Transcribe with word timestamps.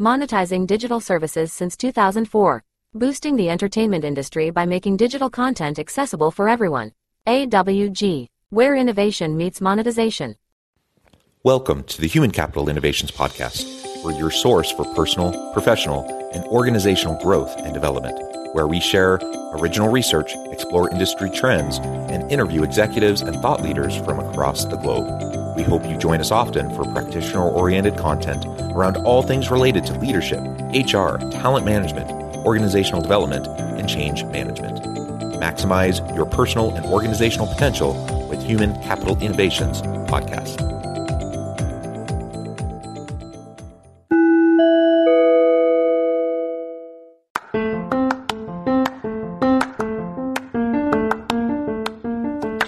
monetizing 0.00 0.66
digital 0.66 1.00
services 1.00 1.52
since 1.52 1.76
2004, 1.76 2.64
boosting 2.94 3.36
the 3.36 3.48
entertainment 3.48 4.04
industry 4.04 4.50
by 4.50 4.66
making 4.66 4.96
digital 4.96 5.30
content 5.30 5.78
accessible 5.78 6.30
for 6.30 6.48
everyone. 6.48 6.92
AWG, 7.28 8.26
where 8.50 8.74
innovation 8.74 9.36
meets 9.36 9.60
monetization. 9.60 10.36
Welcome 11.44 11.84
to 11.84 12.00
the 12.00 12.08
Human 12.08 12.30
Capital 12.30 12.68
Innovations 12.68 13.12
Podcast, 13.12 14.02
where 14.02 14.18
your 14.18 14.30
source 14.30 14.72
for 14.72 14.84
personal, 14.94 15.52
professional, 15.52 16.04
and 16.32 16.44
organizational 16.46 17.22
growth 17.22 17.54
and 17.58 17.72
development, 17.72 18.18
where 18.54 18.66
we 18.66 18.80
share 18.80 19.20
original 19.52 19.90
research, 19.90 20.34
explore 20.50 20.90
industry 20.90 21.30
trends, 21.30 21.78
and 21.78 22.30
interview 22.32 22.62
executives 22.62 23.20
and 23.20 23.40
thought 23.40 23.62
leaders 23.62 23.96
from 23.98 24.18
across 24.18 24.64
the 24.64 24.76
globe. 24.76 25.43
We 25.56 25.62
hope 25.62 25.84
you 25.86 25.96
join 25.96 26.20
us 26.20 26.30
often 26.30 26.74
for 26.74 26.84
practitioner 26.92 27.42
oriented 27.42 27.96
content 27.96 28.44
around 28.74 28.96
all 28.98 29.22
things 29.22 29.50
related 29.50 29.86
to 29.86 29.98
leadership, 29.98 30.40
HR, 30.72 31.18
talent 31.30 31.64
management, 31.64 32.10
organizational 32.44 33.02
development, 33.02 33.46
and 33.46 33.88
change 33.88 34.24
management. 34.24 34.78
Maximize 35.40 36.14
your 36.16 36.26
personal 36.26 36.74
and 36.74 36.84
organizational 36.86 37.46
potential 37.46 37.92
with 38.28 38.42
Human 38.42 38.74
Capital 38.82 39.16
Innovations 39.20 39.82
podcast. 40.10 40.60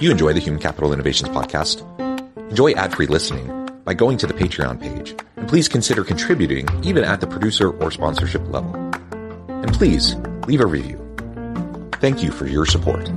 You 0.00 0.10
enjoy 0.12 0.34
the 0.34 0.40
Human 0.40 0.60
Capital 0.60 0.92
Innovations 0.92 1.30
podcast? 1.30 2.05
Enjoy 2.48 2.70
ad-free 2.74 3.06
listening 3.06 3.68
by 3.84 3.92
going 3.92 4.18
to 4.18 4.26
the 4.26 4.32
Patreon 4.32 4.80
page, 4.80 5.16
and 5.36 5.48
please 5.48 5.68
consider 5.68 6.04
contributing 6.04 6.68
even 6.84 7.02
at 7.02 7.20
the 7.20 7.26
producer 7.26 7.70
or 7.70 7.90
sponsorship 7.90 8.46
level. 8.52 8.72
And 9.48 9.72
please 9.72 10.14
leave 10.46 10.60
a 10.60 10.66
review. 10.66 10.96
Thank 11.94 12.22
you 12.22 12.30
for 12.30 12.46
your 12.46 12.64
support. 12.64 13.10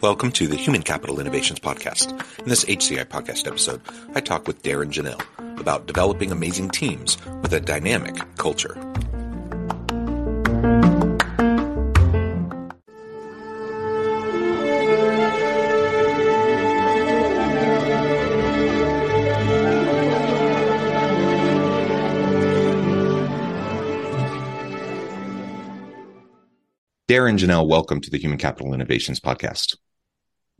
Welcome 0.00 0.32
to 0.32 0.46
the 0.46 0.56
Human 0.56 0.82
Capital 0.82 1.20
Innovations 1.20 1.60
Podcast. 1.60 2.10
In 2.38 2.48
this 2.48 2.64
HCI 2.64 3.04
podcast 3.04 3.46
episode, 3.46 3.82
I 4.14 4.20
talk 4.20 4.46
with 4.46 4.62
Darrin 4.62 4.90
Jahnel 4.90 5.20
about 5.58 5.86
developing 5.86 6.32
amazing 6.32 6.70
teams 6.70 7.18
with 7.42 7.52
a 7.52 7.60
dynamic 7.60 8.16
culture. 8.36 8.74
Darrin 27.06 27.36
Jahnel, 27.36 27.68
welcome 27.68 28.00
to 28.00 28.10
the 28.10 28.18
Human 28.18 28.38
Capital 28.38 28.72
Innovations 28.72 29.20
Podcast. 29.20 29.76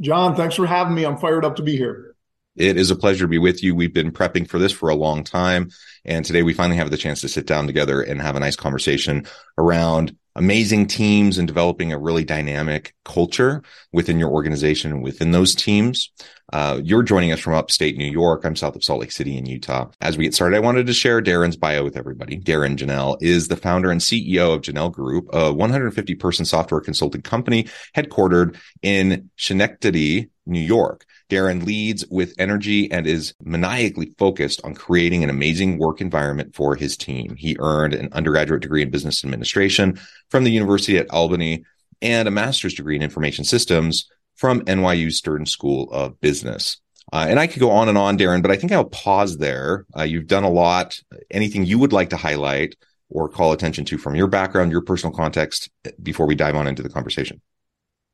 John, 0.03 0.37
thanks 0.37 0.56
for 0.56 0.67
having 0.67 0.95
me. 0.95 1.05
I'm 1.05 1.17
fired 1.17 1.42
up 1.42 1.56
to 1.56 1.62
be 1.62 1.75
here. 1.75 2.14
It 2.55 2.77
is 2.77 2.91
a 2.91 2.97
pleasure 2.97 3.25
to 3.25 3.28
be 3.28 3.39
with 3.39 3.62
you. 3.62 3.75
We've 3.75 3.95
been 3.95 4.12
prepping 4.12 4.47
for 4.47 4.59
this 4.59 4.70
for 4.70 4.91
a 4.91 4.95
long 4.95 5.25
time. 5.25 5.70
And 6.05 6.23
today 6.23 6.42
we 6.42 6.53
finally 6.53 6.77
have 6.77 6.91
the 6.91 6.98
chance 6.98 7.23
to 7.23 7.31
sit 7.31 7.47
down 7.47 7.67
together 7.67 8.03
and 8.03 8.20
have 8.20 8.36
a 8.36 8.41
nice 8.41 8.56
conversation 8.56 9.27
around 9.56 10.17
amazing 10.37 10.87
teams 10.87 11.39
and 11.39 11.47
developing 11.47 11.93
a 11.93 11.99
really 11.99 12.25
dynamic 12.25 12.95
culture 13.05 13.63
within 13.93 14.19
your 14.19 14.31
organization 14.31 14.91
and 14.91 15.03
within 15.03 15.31
those 15.31 15.55
teams. 15.55 16.11
Uh, 16.53 16.81
you're 16.83 17.03
joining 17.03 17.33
us 17.33 17.41
from 17.41 17.55
upstate 17.55 17.97
New 17.97 18.11
York. 18.11 18.45
I'm 18.45 18.57
south 18.57 18.77
of 18.77 18.85
Salt 18.85 19.01
Lake 19.01 19.13
City 19.13 19.37
in 19.37 19.47
Utah. 19.47 19.91
As 20.01 20.19
we 20.19 20.25
get 20.25 20.35
started, 20.35 20.57
I 20.57 20.61
wanted 20.61 20.87
to 20.87 20.93
share 20.93 21.23
Darrin's 21.23 21.57
bio 21.57 21.85
with 21.85 21.97
everybody. 21.97 22.36
Darrin 22.36 22.77
Jahnel 22.77 23.17
is 23.20 23.48
the 23.48 23.57
founder 23.57 23.91
and 23.91 24.01
CEO 24.01 24.55
of 24.55 24.63
Jahnel 24.63 24.91
Group, 24.91 25.29
a 25.33 25.53
150 25.53 26.14
person 26.17 26.45
software 26.45 26.81
consulting 26.81 27.23
company 27.23 27.67
headquartered 27.97 28.57
in 28.83 29.31
Schenectady, 29.37 30.31
New 30.47 30.61
York. 30.61 31.07
Darrin 31.29 31.64
leads 31.64 32.07
with 32.08 32.35
energy 32.39 32.90
and 32.90 33.07
is 33.07 33.35
maniacally 33.42 34.12
focused 34.18 34.61
on 34.64 34.74
creating 34.74 35.24
an 35.24 35.30
amazing 35.30 35.79
work 35.79 36.01
environment 36.01 36.55
for 36.55 36.74
his 36.77 36.96
team. 36.96 37.35
He 37.36 37.57
earned 37.58 37.95
an 37.95 38.11
undergraduate 38.12 38.62
degree 38.62 38.83
in 38.83 38.90
business 38.90 39.24
administration 39.24 39.98
from 40.29 40.45
the 40.45 40.51
University 40.51 40.98
at 40.98 41.11
Albany 41.11 41.64
and 42.02 42.29
a 42.29 42.30
master's 42.30 42.74
degree 42.74 42.96
in 42.96 43.02
information 43.02 43.45
systems 43.45 44.08
from 44.36 44.61
NYU 44.63 45.11
Stern 45.13 45.46
School 45.46 45.90
of 45.92 46.20
Business. 46.20 46.80
Uh, 47.13 47.27
and 47.29 47.39
I 47.39 47.46
could 47.46 47.61
go 47.61 47.70
on 47.70 47.89
and 47.89 47.98
on, 47.98 48.17
Darrin, 48.17 48.42
but 48.42 48.51
I 48.51 48.57
think 48.57 48.73
I'll 48.73 48.84
pause 48.84 49.39
there. 49.39 49.86
Uh, 49.96 50.02
you've 50.02 50.27
done 50.27 50.45
a 50.45 50.51
lot. 50.51 50.98
Anything 51.30 51.64
you 51.64 51.79
would 51.79 51.92
like 51.92 52.11
to 52.11 52.17
highlight 52.17 52.77
or 53.08 53.29
call 53.29 53.52
attention 53.52 53.84
to 53.86 53.98
from 53.98 54.17
your 54.17 54.27
background, 54.27 54.73
your 54.73 54.80
personal 54.80 55.14
context, 55.14 55.70
before 56.02 56.27
we 56.27 56.34
dive 56.34 56.57
on 56.57 56.67
into 56.67 56.83
the 56.83 56.89
conversation? 56.89 57.40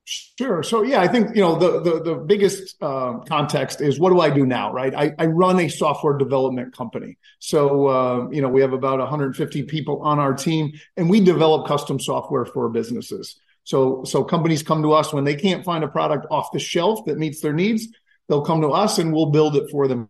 Sure. 0.04 0.62
So 0.62 0.82
yeah, 0.82 1.00
I 1.00 1.08
think 1.08 1.36
you 1.36 1.42
know 1.42 1.56
the 1.56 1.80
the, 1.80 2.02
the 2.02 2.14
biggest 2.16 2.76
uh, 2.82 3.18
context 3.28 3.80
is 3.80 4.00
what 4.00 4.10
do 4.10 4.20
I 4.20 4.30
do 4.30 4.44
now, 4.44 4.72
right? 4.72 4.92
I, 4.94 5.12
I 5.18 5.26
run 5.26 5.60
a 5.60 5.68
software 5.68 6.16
development 6.16 6.76
company. 6.76 7.18
So 7.38 7.86
uh, 7.86 8.28
you 8.30 8.42
know 8.42 8.48
we 8.48 8.60
have 8.60 8.72
about 8.72 8.98
150 8.98 9.62
people 9.64 10.02
on 10.02 10.18
our 10.18 10.34
team, 10.34 10.72
and 10.96 11.08
we 11.08 11.20
develop 11.20 11.68
custom 11.68 12.00
software 12.00 12.44
for 12.44 12.68
businesses. 12.70 13.36
So 13.64 14.02
so 14.04 14.24
companies 14.24 14.62
come 14.62 14.82
to 14.82 14.92
us 14.92 15.12
when 15.12 15.24
they 15.24 15.36
can't 15.36 15.64
find 15.64 15.84
a 15.84 15.88
product 15.88 16.26
off 16.30 16.50
the 16.52 16.58
shelf 16.58 17.04
that 17.06 17.18
meets 17.18 17.40
their 17.40 17.52
needs. 17.52 17.86
They'll 18.28 18.44
come 18.44 18.62
to 18.62 18.68
us, 18.68 18.98
and 18.98 19.12
we'll 19.12 19.30
build 19.30 19.54
it 19.56 19.70
for 19.70 19.86
them 19.86 20.08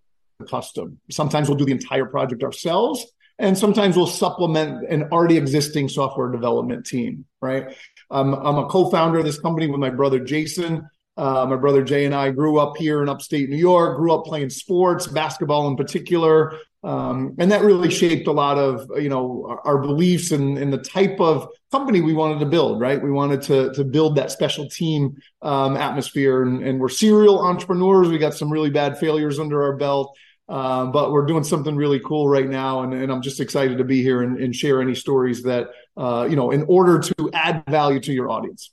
custom. 0.49 1.01
Sometimes 1.11 1.49
we'll 1.49 1.59
do 1.59 1.67
the 1.67 1.73
entire 1.73 2.07
project 2.07 2.43
ourselves, 2.43 3.05
and 3.39 3.57
sometimes 3.57 3.97
we'll 3.97 4.07
supplement 4.07 4.89
an 4.89 5.05
already 5.05 5.37
existing 5.37 5.89
software 5.89 6.31
development 6.31 6.87
team, 6.87 7.25
right? 7.41 7.75
I'm, 8.11 8.35
I'm 8.35 8.59
a 8.59 8.67
co-founder 8.67 9.19
of 9.19 9.25
this 9.25 9.39
company 9.39 9.67
with 9.67 9.81
my 9.81 9.91
brother 9.91 10.21
Jason. 10.21 10.89
Uh, 11.17 11.45
my 11.47 11.57
brother 11.57 11.83
Jay 11.83 12.07
and 12.07 12.15
I 12.15 12.31
grew 12.31 12.59
up 12.59 12.77
here 12.77 13.03
in 13.03 13.09
upstate 13.09 13.51
New 13.51 13.57
York, 13.57 13.99
grew 13.99 14.13
up 14.13 14.25
playing 14.25 14.51
sports, 14.51 15.07
basketball 15.07 15.69
in 15.69 15.77
particular. 15.77 16.55
Um, 16.83 17.35
and 17.39 17.53
that 17.53 17.63
really 17.63 17.91
shaped 17.91 18.27
a 18.27 18.33
lot 18.33 18.57
of, 18.57 18.91
you 18.97 19.11
know, 19.11 19.45
our, 19.47 19.67
our 19.67 19.79
beliefs 19.79 20.31
and, 20.31 20.57
and, 20.57 20.73
the 20.73 20.79
type 20.79 21.21
of 21.21 21.47
company 21.71 22.01
we 22.01 22.15
wanted 22.15 22.39
to 22.41 22.47
build, 22.47 22.81
right? 22.81 23.03
We 23.03 23.11
wanted 23.11 23.43
to, 23.43 23.71
to 23.75 23.85
build 23.85 24.17
that 24.17 24.31
special 24.31 24.67
team 24.67 25.15
um, 25.43 25.77
atmosphere 25.77 26.43
and, 26.43 26.63
and 26.63 26.81
we're 26.81 26.89
serial 26.89 27.45
entrepreneurs. 27.45 28.09
We 28.09 28.17
got 28.17 28.33
some 28.33 28.51
really 28.51 28.71
bad 28.71 28.97
failures 28.97 29.39
under 29.39 29.63
our 29.63 29.77
belt. 29.77 30.17
Uh, 30.51 30.87
but 30.87 31.13
we're 31.13 31.27
doing 31.27 31.45
something 31.45 31.77
really 31.77 32.01
cool 32.01 32.29
right 32.29 32.49
now, 32.49 32.83
and, 32.83 32.93
and 32.93 33.13
I'm 33.13 33.23
just 33.23 33.39
excited 33.39 33.79
to 33.79 33.85
be 33.85 34.03
here 34.03 34.23
and, 34.23 34.37
and 34.37 34.55
share 34.55 34.83
any 34.83 34.97
stories 34.97 35.45
that 35.45 35.69
uh, 35.97 36.27
you 36.29 36.35
know 36.35 36.51
in 36.51 36.65
order 36.65 36.99
to 36.99 37.31
add 37.33 37.63
value 37.69 38.01
to 38.01 38.13
your 38.13 38.29
audience. 38.29 38.73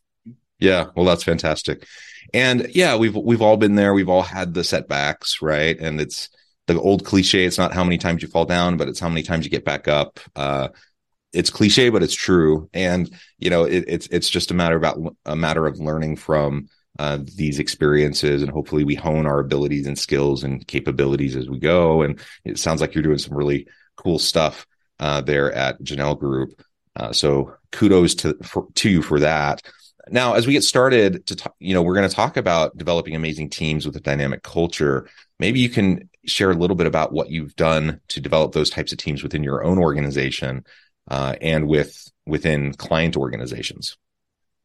Yeah, 0.57 0.87
well, 0.95 1.05
that's 1.05 1.23
fantastic, 1.23 1.85
and 2.33 2.67
yeah, 2.73 2.95
we've 2.95 3.16
we've 3.16 3.43
all 3.43 3.57
been 3.57 3.75
there. 3.75 3.93
We've 3.93 4.09
all 4.09 4.23
had 4.23 4.55
the 4.55 4.63
setbacks, 4.63 5.39
right? 5.39 5.79
And 5.79 6.01
it's 6.01 6.29
the 6.66 6.81
old 6.81 7.05
cliche. 7.05 7.45
It's 7.45 7.59
not 7.59 7.75
how 7.75 7.83
many 7.83 7.99
times 7.99 8.23
you 8.23 8.27
fall 8.27 8.45
down, 8.45 8.77
but 8.77 8.87
it's 8.87 8.99
how 8.99 9.09
many 9.09 9.21
times 9.21 9.45
you 9.45 9.51
get 9.51 9.63
back 9.63 9.87
up. 9.87 10.19
Uh, 10.35 10.69
it's 11.31 11.51
cliche, 11.51 11.89
but 11.89 12.01
it's 12.01 12.16
true, 12.16 12.71
and 12.73 13.07
you 13.37 13.51
know, 13.51 13.66
it, 13.66 13.85
it's 13.87 14.07
it's 14.07 14.31
just 14.31 14.49
a 14.49 14.55
matter 14.55 14.77
about 14.77 14.97
a 15.27 15.35
matter 15.35 15.67
of 15.67 15.77
learning 15.77 16.16
from 16.16 16.69
uh, 17.00 17.19
these 17.35 17.59
experiences 17.59 18.41
and 18.41 18.52
hopefully 18.52 18.84
we 18.84 18.96
hone 18.96 19.25
our 19.25 19.40
abilities 19.40 19.88
and 19.88 19.97
skills 19.97 20.44
and 20.44 20.66
capabilities 20.68 21.35
as 21.35 21.50
we 21.50 21.59
go. 21.59 22.02
And 22.02 22.19
it 22.44 22.58
sounds 22.58 22.81
like 22.81 22.96
you're 22.96 23.03
doing 23.03 23.18
some 23.18 23.35
really 23.35 23.68
cool 23.96 24.19
stuff 24.19 24.66
uh, 25.00 25.22
there 25.22 25.52
at 25.53 25.81
Jahnel 25.81 26.16
Group. 26.16 26.62
Uh, 26.96 27.13
so 27.13 27.53
kudos 27.72 28.16
to 28.16 28.35
for, 28.44 28.68
to 28.75 28.90
you 28.90 29.02
for 29.02 29.19
that. 29.19 29.62
Now 30.09 30.34
as 30.34 30.47
we 30.47 30.53
get 30.53 30.63
started 30.63 31.25
to 31.28 31.52
you 31.59 31.74
know 31.74 31.84
we're 31.84 31.96
going 31.96 32.09
to 32.09 32.16
talk 32.16 32.38
about 32.38 32.78
developing 32.78 33.16
amazing 33.16 33.50
teams 33.50 33.85
with 33.85 33.96
a 33.96 34.02
dynamic 34.02 34.41
culture. 34.41 35.08
Maybe 35.40 35.59
you 35.59 35.70
can 35.70 36.09
share 36.26 36.50
a 36.50 36.55
little 36.55 36.76
bit 36.76 36.88
about 36.88 37.14
what 37.14 37.29
you've 37.29 37.55
done 37.55 38.02
to 38.08 38.20
develop 38.20 38.53
those 38.53 38.72
types 38.72 38.91
of 38.91 38.97
teams 38.97 39.22
within 39.22 39.43
your 39.43 39.64
own 39.64 39.78
organization 39.78 40.66
uh, 41.09 41.35
and 41.41 41.67
with 41.67 42.11
within 42.26 42.73
client 42.73 43.16
organizations 43.16 43.97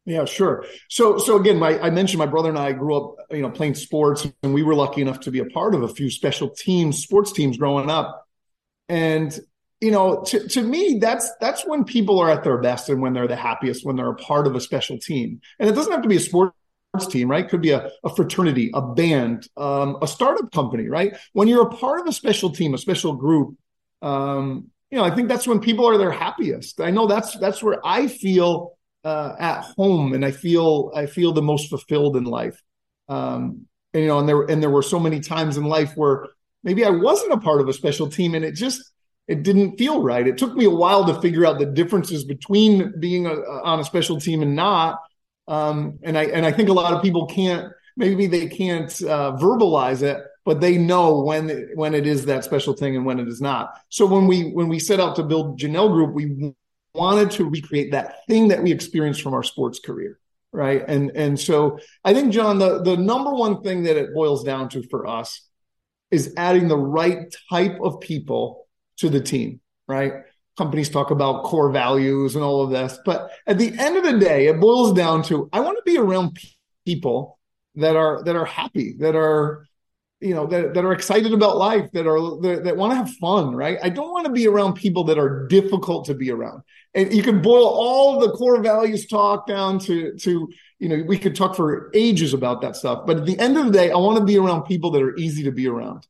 yeah, 0.05 0.25
sure. 0.25 0.65
So, 0.89 1.19
so 1.19 1.37
again, 1.37 1.59
my 1.59 1.79
I 1.81 1.91
mentioned 1.91 2.19
my 2.19 2.27
brother 2.27 2.49
and 2.49 2.59
I 2.59 2.73
grew 2.73 2.97
up, 2.97 3.17
you 3.31 3.43
know, 3.43 3.51
playing 3.51 3.77
sports, 3.77 4.27
and 4.43 4.53
we 4.53 4.63
were 4.63 4.75
lucky 4.75 5.01
enough 5.01 5.21
to 5.21 5.31
be 5.31 5.39
a 5.39 5.45
part 5.47 5.75
of 5.75 5.83
a 5.83 5.89
few 5.89 6.11
special 6.11 6.51
teams, 6.51 7.03
sports 7.03 7.33
teams, 7.33 7.57
growing 7.57 7.89
up. 7.89 8.27
And 8.89 9.39
you 9.81 9.91
know, 9.91 10.23
to, 10.23 10.47
to 10.49 10.63
me, 10.63 10.99
that's 11.01 11.31
that's 11.41 11.67
when 11.67 11.85
people 11.85 12.19
are 12.21 12.31
at 12.31 12.45
their 12.45 12.59
best 12.59 12.89
and 12.89 13.01
when 13.01 13.13
they're 13.13 13.29
the 13.29 13.37
happiest 13.37 13.85
when 13.85 13.97
they're 13.97 14.11
a 14.11 14.17
part 14.17 14.47
of 14.47 14.55
a 14.55 14.61
special 14.61 14.99
team. 14.99 15.41
And 15.59 15.69
it 15.69 15.73
doesn't 15.73 15.93
have 15.93 16.03
to 16.03 16.09
be 16.09 16.17
a 16.17 16.21
sports 16.21 16.55
team, 17.09 17.29
right? 17.29 17.49
Could 17.49 17.63
be 17.63 17.71
a, 17.71 17.91
a 18.05 18.15
fraternity, 18.15 18.71
a 18.75 18.83
band, 18.83 19.49
um, 19.57 19.99
a 20.03 20.07
startup 20.07 20.53
company, 20.53 20.89
right? 20.89 21.17
When 21.33 21.49
you're 21.49 21.67
a 21.67 21.71
part 21.71 22.01
of 22.01 22.07
a 22.07 22.13
special 22.13 22.51
team, 22.51 22.75
a 22.75 22.79
special 22.79 23.15
group, 23.15 23.57
um, 24.03 24.69
you 24.91 24.99
know, 24.99 25.05
I 25.05 25.15
think 25.15 25.29
that's 25.29 25.49
when 25.49 25.59
people 25.59 25.87
are 25.89 25.99
their 25.99 26.13
happiest. 26.13 26.81
I 26.81 26.91
know 26.91 27.07
that's 27.07 27.37
that's 27.39 27.63
where 27.63 27.85
I 27.85 28.07
feel 28.07 28.79
uh, 29.05 29.35
at 29.39 29.63
home 29.77 30.13
and 30.13 30.25
I 30.25 30.31
feel 30.31 30.93
I 30.95 31.07
feel 31.07 31.33
the 31.33 31.43
most 31.43 31.69
fulfilled 31.69 32.17
in 32.17 32.25
life. 32.25 32.63
Um, 33.09 33.67
and 33.93 34.03
you 34.03 34.09
know, 34.09 34.19
and 34.19 34.29
there 34.29 34.43
and 34.43 34.63
there 34.63 34.71
were 34.71 34.83
so 34.83 34.99
many 34.99 35.21
times 35.21 35.57
in 35.57 35.65
life 35.65 35.93
where 35.97 36.29
maybe 36.63 36.85
I 36.85 36.91
wasn't 36.91 37.33
a 37.33 37.39
part 37.39 37.61
of 37.61 37.69
a 37.69 37.73
special 37.73 38.09
team 38.09 38.35
and 38.35 38.45
it 38.45 38.55
just 38.55 38.93
it 39.29 39.43
didn't 39.43 39.77
feel 39.79 40.03
right. 40.03 40.27
It 40.27 40.39
took 40.39 40.55
me 40.55 40.65
a 40.65 40.71
while 40.71 41.05
to 41.07 41.21
figure 41.21 41.47
out 41.47 41.59
the 41.59 41.67
differences 41.67 42.25
between 42.25 42.99
being 42.99 43.27
a, 43.27 43.35
on 43.35 43.81
a 43.81 43.85
special 43.85 44.21
team 44.21 44.43
and 44.43 44.57
not. 44.57 44.99
Um, 45.49 45.99
and 46.03 46.17
I 46.17 46.25
and 46.25 46.47
I 46.47 46.53
think 46.53 46.69
a 46.69 46.73
lot 46.73 46.93
of 46.93 47.03
people 47.03 47.27
can't 47.27 47.73
maybe 47.97 48.27
they 48.27 48.47
can't 48.47 48.91
uh, 49.03 49.37
verbalize 49.37 50.03
it, 50.03 50.19
but 50.45 50.61
they 50.61 50.79
know 50.79 51.23
when 51.23 51.71
when 51.75 51.95
it 51.95 52.07
is 52.07 52.27
that 52.27 52.45
special 52.45 52.75
thing 52.75 52.97
and 52.97 53.05
when 53.05 53.21
it 53.21 53.29
is 53.29 53.41
not. 53.41 53.79
So 53.89 54.07
when 54.07 54.27
we 54.27 54.51
when 54.51 54.69
we 54.69 54.79
set 54.79 55.01
out 55.01 55.17
to 55.17 55.23
build 55.23 55.59
Jahnel 55.59 55.89
Group, 55.91 56.15
we 56.15 56.55
wanted 56.95 57.31
to 57.33 57.49
recreate 57.49 57.93
that 57.93 58.27
thing 58.27 58.49
that 58.49 58.63
we 58.63 58.73
experienced 58.73 59.23
from 59.23 59.35
our 59.35 59.43
sports 59.43 59.79
career 59.79 60.19
right? 60.53 60.85
And 60.87 61.11
and 61.17 61.41
so 61.41 61.79
i 62.05 62.13
think 62.13 62.33
john 62.33 62.59
the 62.59 62.83
the 62.83 62.97
number 62.97 63.33
one 63.33 63.63
thing 63.63 63.85
that 63.85 63.97
it 63.97 64.15
boils 64.15 64.45
down 64.45 64.69
to 64.71 64.83
for 64.89 65.07
us 65.07 65.49
is 66.11 66.35
adding 66.37 66.69
the 66.69 66.77
right 66.77 67.35
type 67.51 67.79
of 67.83 68.01
people 68.01 68.67
to 68.99 69.09
the 69.09 69.21
team 69.21 69.61
right? 69.89 70.13
Companies 70.59 70.91
talk 70.91 71.11
about 71.11 71.45
core 71.45 71.71
values 71.71 72.35
and 72.35 72.45
all 72.45 72.63
of 72.63 72.71
this 72.71 72.99
but 73.07 73.31
at 73.47 73.57
the 73.57 73.73
end 73.79 73.97
of 73.97 74.05
the 74.05 74.19
day 74.19 74.47
it 74.47 74.61
boils 74.61 74.93
down 74.93 75.23
to 75.23 75.49
i 75.53 75.61
want 75.61 75.79
to 75.79 75.91
be 75.91 75.97
around 75.97 76.39
people 76.85 77.39
that 77.77 77.97
are 77.97 78.23
that 78.25 78.37
are 78.37 78.45
happy 78.45 78.95
that 78.99 79.17
are 79.17 79.67
you 80.21 80.35
know 80.35 80.47
that, 80.47 80.75
that 80.75 80.85
are 80.85 80.93
excited 80.93 81.33
about 81.33 81.57
life 81.57 81.91
that 81.93 82.07
are 82.07 82.21
that, 82.43 82.63
that 82.65 82.77
want 82.77 82.93
to 82.93 82.97
have 82.97 83.11
fun 83.17 83.55
right? 83.55 83.79
I 83.83 83.89
don't 83.89 84.11
want 84.11 84.27
to 84.27 84.33
be 84.33 84.47
around 84.47 84.75
people 84.75 85.05
that 85.05 85.19
are 85.19 85.47
difficult 85.49 86.07
to 86.07 86.15
be 86.15 86.31
around 86.31 86.63
and 86.95 87.13
you 87.13 87.23
can 87.23 87.41
boil 87.41 87.67
all 87.67 88.21
the 88.21 88.31
core 88.33 88.63
values 88.63 89.07
talk 89.07 89.47
down 89.47 89.79
to 89.79 90.15
to 90.17 90.49
you 90.79 90.89
know 90.89 91.03
we 91.07 91.19
could 91.19 91.35
talk 91.35 91.55
for 91.55 91.91
ages 91.95 92.35
about 92.35 92.61
that 92.61 92.77
stuff 92.77 93.07
but 93.07 93.19
at 93.19 93.27
the 93.27 93.39
end 93.39 93.57
of 93.57 93.67
the 93.67 93.73
day 93.73 93.91
i 93.91 93.97
want 93.97 94.19
to 94.19 94.25
be 94.25 94.39
around 94.39 94.63
people 94.63 94.91
that 94.91 95.03
are 95.03 95.17
easy 95.17 95.43
to 95.45 95.53
be 95.53 95.69
around 95.69 96.07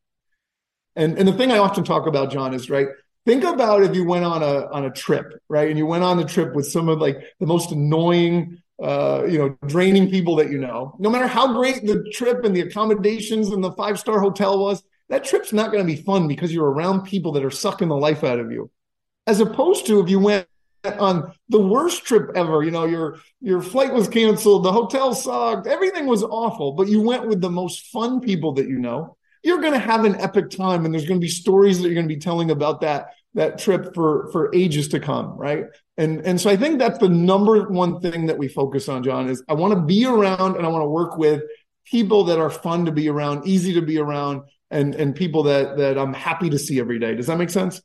and 0.97 1.19
and 1.19 1.29
the 1.29 1.33
thing 1.33 1.53
i 1.53 1.59
often 1.59 1.85
talk 1.85 2.07
about 2.07 2.31
john 2.31 2.55
is 2.55 2.71
right 2.71 2.89
think 3.27 3.45
about 3.45 3.83
if 3.83 3.95
you 3.95 4.05
went 4.05 4.25
on 4.25 4.43
a 4.43 4.67
on 4.71 4.85
a 4.85 4.91
trip 4.91 5.41
right 5.49 5.69
and 5.69 5.79
you 5.79 5.87
went 5.87 6.05
on 6.05 6.17
the 6.17 6.25
trip 6.25 6.55
with 6.55 6.67
some 6.67 6.89
of 6.89 6.99
like 7.01 7.19
the 7.41 7.47
most 7.47 7.73
annoying 7.73 8.59
uh, 8.83 9.25
you 9.29 9.39
know, 9.39 9.57
draining 9.67 10.11
people 10.11 10.35
that 10.35 10.51
you 10.51 10.59
know. 10.59 10.97
No 10.99 11.09
matter 11.09 11.29
how 11.29 11.53
great 11.53 11.87
the 11.87 12.05
trip 12.13 12.45
and 12.45 12.57
the 12.57 12.63
accommodations 12.63 13.51
and 13.51 13.63
the 13.63 13.71
five 13.73 13.97
star 13.97 14.19
hotel 14.19 14.59
was, 14.59 14.83
that 15.09 15.23
trip's 15.23 15.53
not 15.53 15.71
going 15.71 15.87
to 15.87 15.95
be 15.95 16.03
fun 16.03 16.27
because 16.27 16.53
you're 16.53 16.71
around 16.71 17.03
people 17.03 17.31
that 17.33 17.45
are 17.45 17.51
sucking 17.51 17.87
the 17.87 17.97
life 17.97 18.25
out 18.25 18.41
of 18.41 18.51
you. 18.51 18.71
As 19.27 19.39
opposed 19.39 19.87
to 19.87 20.01
if 20.01 20.11
you 20.11 20.19
went 20.19 20.49
on 20.85 21.33
the 21.49 21.61
worst 21.61 22.05
trip 22.05 22.31
ever, 22.35 22.63
you 22.63 22.71
know, 22.71 22.87
your 22.87 23.19
your 23.41 23.63
flight 23.63 23.93
was 23.93 24.09
canceled, 24.09 24.65
the 24.65 24.73
hotel 24.73 25.15
sucked, 25.15 25.67
everything 25.67 26.07
was 26.07 26.23
awful, 26.23 26.73
but 26.73 26.89
you 26.89 27.01
went 27.01 27.27
with 27.27 27.41
the 27.41 27.51
most 27.51 27.87
fun 27.87 28.21
people 28.21 28.53
that 28.55 28.69
you 28.69 28.79
know. 28.79 29.17
You're 29.45 29.61
going 29.61 29.73
to 29.73 29.79
have 29.79 30.05
an 30.05 30.21
epic 30.21 30.51
time, 30.51 30.85
and 30.85 30.95
there's 30.95 31.07
going 31.07 31.21
to 31.21 31.25
be 31.25 31.31
stories 31.31 31.79
that 31.79 31.89
you're 31.89 31.95
going 31.95 32.09
to 32.09 32.15
be 32.15 32.21
telling 32.21 32.51
about 32.51 32.81
that 32.83 33.09
that 33.35 33.59
trip 33.59 33.95
for 33.95 34.29
for 34.31 34.55
ages 34.55 34.89
to 34.89 35.01
come, 35.01 35.37
right? 35.37 35.67
And 35.97 36.21
and 36.27 36.41
so 36.41 36.51
I 36.51 36.57
think 36.57 36.79
that's 36.79 36.99
the 36.99 37.09
number 37.09 37.69
one 37.69 38.01
thing 38.01 38.27
that 38.27 38.39
we 38.39 38.49
focus 38.49 38.89
on, 38.89 39.03
John, 39.03 39.29
is 39.29 39.43
I 39.49 39.55
want 39.55 39.75
to 39.75 39.81
be 39.81 40.05
around 40.05 40.57
and 40.57 40.67
I 40.67 40.69
want 40.69 40.83
to 40.83 40.89
work 40.89 41.17
with 41.17 41.43
people 41.85 42.25
that 42.25 42.39
are 42.39 42.51
fun 42.51 42.87
to 42.87 42.93
be 42.93 43.09
around, 43.09 43.47
easy 43.47 43.75
to 43.75 43.83
be 43.83 43.99
around, 43.99 44.43
and 44.71 44.95
and 44.95 45.15
people 45.15 45.45
that 45.45 45.77
that 45.79 45.99
I'm 45.99 46.15
happy 46.15 46.51
to 46.51 46.59
see 46.59 46.79
every 46.79 46.99
day. 46.99 47.15
Does 47.15 47.27
that 47.27 47.39
make 47.39 47.51
sense? 47.51 47.81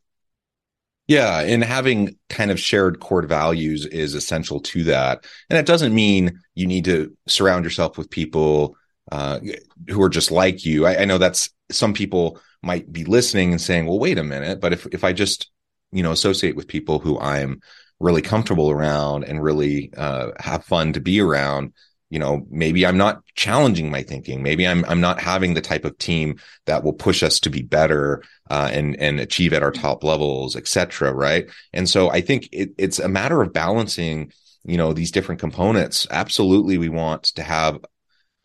Yeah, 1.07 1.39
and 1.39 1.63
having 1.63 2.17
kind 2.29 2.51
of 2.51 2.59
shared 2.59 2.99
core 2.99 3.21
values 3.21 3.85
is 3.85 4.13
essential 4.13 4.59
to 4.59 4.83
that. 4.85 5.25
And 5.49 5.57
it 5.57 5.65
doesn't 5.65 5.95
mean 5.95 6.41
you 6.53 6.67
need 6.67 6.85
to 6.85 7.15
surround 7.27 7.63
yourself 7.63 7.97
with 7.97 8.09
people 8.09 8.75
uh, 9.11 9.39
who 9.87 10.01
are 10.01 10.09
just 10.09 10.31
like 10.31 10.65
you. 10.65 10.85
I, 10.85 11.03
I 11.03 11.05
know 11.05 11.17
that's 11.17 11.49
some 11.71 11.93
people 11.93 12.41
might 12.61 12.91
be 12.91 13.05
listening 13.05 13.51
and 13.51 13.61
saying, 13.61 13.85
well, 13.85 13.99
wait 13.99 14.17
a 14.17 14.23
minute, 14.23 14.59
but 14.59 14.73
if, 14.73 14.85
if 14.87 15.05
I 15.05 15.13
just, 15.13 15.49
you 15.93 16.03
know, 16.03 16.11
associate 16.11 16.57
with 16.57 16.67
people 16.67 16.99
who 16.99 17.17
I'm 17.17 17.61
really 18.01 18.21
comfortable 18.21 18.69
around 18.69 19.23
and 19.23 19.41
really 19.41 19.93
uh, 19.95 20.31
have 20.39 20.65
fun 20.65 20.91
to 20.93 20.99
be 20.99 21.21
around, 21.21 21.71
you 22.09 22.19
know, 22.19 22.45
maybe 22.49 22.85
I'm 22.85 22.97
not 22.97 23.23
challenging 23.35 23.91
my 23.91 24.03
thinking. 24.03 24.41
Maybe 24.41 24.67
I'm 24.67 24.85
I'm 24.85 25.01
not 25.01 25.19
having 25.19 25.53
the 25.53 25.61
type 25.61 25.83
of 25.83 25.97
team 25.97 26.39
that 26.65 26.83
will 26.83 26.93
push 26.93 27.21
us 27.21 27.39
to 27.41 27.49
be 27.49 27.61
better 27.61 28.23
uh, 28.49 28.69
and 28.71 28.95
and 28.99 29.19
achieve 29.19 29.53
at 29.53 29.63
our 29.63 29.71
top 29.71 30.03
levels, 30.03 30.55
etc. 30.55 31.13
Right? 31.13 31.49
And 31.73 31.89
so 31.89 32.09
I 32.09 32.21
think 32.21 32.47
it, 32.51 32.71
it's 32.77 32.99
a 32.99 33.09
matter 33.09 33.41
of 33.41 33.53
balancing, 33.53 34.31
you 34.63 34.77
know, 34.77 34.93
these 34.93 35.11
different 35.11 35.41
components. 35.41 36.07
Absolutely, 36.09 36.77
we 36.77 36.89
want 36.89 37.23
to 37.23 37.43
have 37.43 37.79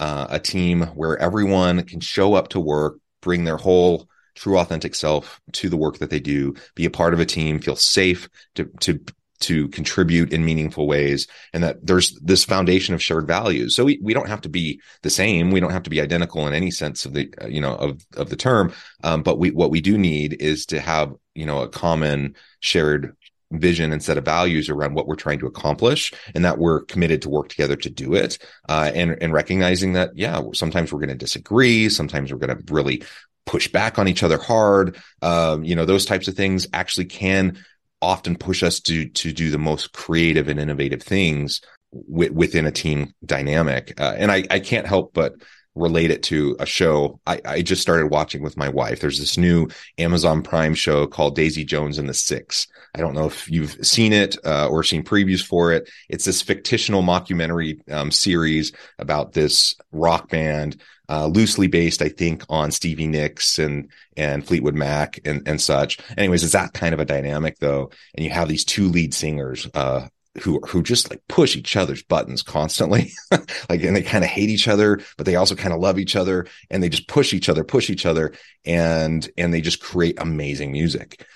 uh, 0.00 0.26
a 0.30 0.40
team 0.40 0.82
where 0.94 1.16
everyone 1.18 1.84
can 1.84 2.00
show 2.00 2.34
up 2.34 2.48
to 2.48 2.60
work, 2.60 2.98
bring 3.20 3.44
their 3.44 3.58
whole 3.58 4.08
true 4.34 4.58
authentic 4.58 4.94
self 4.94 5.40
to 5.52 5.68
the 5.68 5.76
work 5.76 5.98
that 5.98 6.10
they 6.10 6.18
do 6.18 6.54
be 6.74 6.86
a 6.86 6.90
part 6.90 7.12
of 7.12 7.20
a 7.20 7.26
team 7.26 7.58
feel 7.58 7.76
safe 7.76 8.30
to 8.54 8.64
to 8.80 8.98
to 9.42 9.68
contribute 9.68 10.32
in 10.32 10.44
meaningful 10.44 10.86
ways 10.86 11.26
and 11.52 11.62
that 11.62 11.84
there's 11.84 12.18
this 12.20 12.44
foundation 12.44 12.94
of 12.94 13.02
shared 13.02 13.26
values. 13.26 13.76
So 13.76 13.84
we, 13.84 13.98
we 14.02 14.14
don't 14.14 14.28
have 14.28 14.40
to 14.42 14.48
be 14.48 14.80
the 15.02 15.10
same. 15.10 15.50
We 15.50 15.60
don't 15.60 15.72
have 15.72 15.82
to 15.84 15.90
be 15.90 16.00
identical 16.00 16.46
in 16.46 16.54
any 16.54 16.70
sense 16.70 17.04
of 17.04 17.12
the 17.12 17.32
uh, 17.40 17.46
you 17.46 17.60
know 17.60 17.74
of 17.74 18.04
of 18.16 18.30
the 18.30 18.36
term. 18.36 18.72
Um, 19.04 19.22
but 19.22 19.38
we 19.38 19.50
what 19.50 19.70
we 19.70 19.80
do 19.80 19.98
need 19.98 20.40
is 20.40 20.66
to 20.66 20.80
have 20.80 21.14
you 21.34 21.46
know 21.46 21.60
a 21.62 21.68
common 21.68 22.36
shared 22.60 23.16
vision 23.50 23.92
and 23.92 24.02
set 24.02 24.16
of 24.16 24.24
values 24.24 24.70
around 24.70 24.94
what 24.94 25.06
we're 25.06 25.14
trying 25.14 25.38
to 25.38 25.46
accomplish 25.46 26.12
and 26.34 26.44
that 26.44 26.56
we're 26.58 26.80
committed 26.86 27.20
to 27.20 27.28
work 27.28 27.48
together 27.48 27.76
to 27.76 27.90
do 27.90 28.14
it. 28.14 28.38
Uh, 28.68 28.90
and 28.94 29.16
and 29.20 29.32
recognizing 29.32 29.92
that 29.94 30.10
yeah 30.14 30.40
sometimes 30.54 30.92
we're 30.92 31.00
going 31.00 31.08
to 31.08 31.14
disagree. 31.14 31.88
Sometimes 31.88 32.32
we're 32.32 32.38
going 32.38 32.56
to 32.56 32.72
really 32.72 33.02
push 33.44 33.68
back 33.68 33.98
on 33.98 34.08
each 34.08 34.22
other 34.22 34.38
hard. 34.38 34.96
Um, 35.20 35.64
you 35.64 35.74
know 35.74 35.84
those 35.84 36.04
types 36.04 36.28
of 36.28 36.34
things 36.34 36.66
actually 36.72 37.06
can 37.06 37.58
often 38.02 38.36
push 38.36 38.62
us 38.62 38.80
to 38.80 39.08
to 39.10 39.32
do 39.32 39.50
the 39.50 39.58
most 39.58 39.92
creative 39.92 40.48
and 40.48 40.60
innovative 40.60 41.02
things 41.02 41.60
w- 42.10 42.32
within 42.32 42.66
a 42.66 42.72
team 42.72 43.14
dynamic 43.24 43.98
uh, 44.00 44.14
and 44.18 44.30
I, 44.30 44.44
I 44.50 44.60
can't 44.60 44.86
help 44.86 45.14
but 45.14 45.34
relate 45.74 46.10
it 46.10 46.22
to 46.22 46.56
a 46.58 46.66
show 46.66 47.20
I, 47.26 47.40
I 47.44 47.62
just 47.62 47.82
started 47.82 48.08
watching 48.08 48.42
with 48.42 48.56
my 48.56 48.68
wife. 48.68 49.00
There's 49.00 49.18
this 49.18 49.38
new 49.38 49.68
Amazon 49.98 50.42
Prime 50.42 50.74
show 50.74 51.06
called 51.06 51.34
Daisy 51.34 51.64
Jones 51.64 51.98
and 51.98 52.08
the 52.08 52.14
Six. 52.14 52.66
I 52.94 53.00
don't 53.00 53.14
know 53.14 53.26
if 53.26 53.50
you've 53.50 53.78
seen 53.84 54.12
it 54.12 54.36
uh, 54.44 54.68
or 54.68 54.84
seen 54.84 55.02
previews 55.02 55.44
for 55.44 55.72
it. 55.72 55.88
It's 56.08 56.24
this 56.24 56.42
fictional 56.42 57.02
mockumentary 57.02 57.90
um, 57.90 58.10
series 58.10 58.72
about 58.98 59.32
this 59.32 59.74
rock 59.92 60.28
band, 60.28 60.80
uh, 61.12 61.26
loosely 61.26 61.66
based, 61.66 62.00
I 62.00 62.08
think, 62.08 62.42
on 62.48 62.70
Stevie 62.70 63.06
Nicks 63.06 63.58
and 63.58 63.90
and 64.16 64.46
Fleetwood 64.46 64.74
Mac 64.74 65.20
and 65.26 65.46
and 65.46 65.60
such. 65.60 65.98
Anyways, 66.16 66.42
it's 66.42 66.54
that 66.54 66.72
kind 66.72 66.94
of 66.94 67.00
a 67.00 67.04
dynamic 67.04 67.58
though, 67.58 67.90
and 68.14 68.24
you 68.24 68.30
have 68.30 68.48
these 68.48 68.64
two 68.64 68.88
lead 68.88 69.12
singers, 69.12 69.68
uh, 69.74 70.08
who 70.40 70.58
who 70.60 70.82
just 70.82 71.10
like 71.10 71.20
push 71.28 71.54
each 71.54 71.76
other's 71.76 72.02
buttons 72.02 72.42
constantly 72.42 73.12
like 73.30 73.82
and 73.82 73.94
they 73.94 74.02
kind 74.02 74.24
of 74.24 74.30
hate 74.30 74.48
each 74.48 74.66
other 74.66 74.98
but 75.18 75.26
they 75.26 75.36
also 75.36 75.54
kind 75.54 75.74
of 75.74 75.80
love 75.80 75.98
each 75.98 76.16
other 76.16 76.46
and 76.70 76.82
they 76.82 76.88
just 76.88 77.06
push 77.06 77.34
each 77.34 77.50
other 77.50 77.62
push 77.62 77.90
each 77.90 78.06
other 78.06 78.32
and 78.64 79.30
and 79.36 79.52
they 79.52 79.60
just 79.60 79.82
create 79.82 80.18
amazing 80.18 80.72
music 80.72 81.26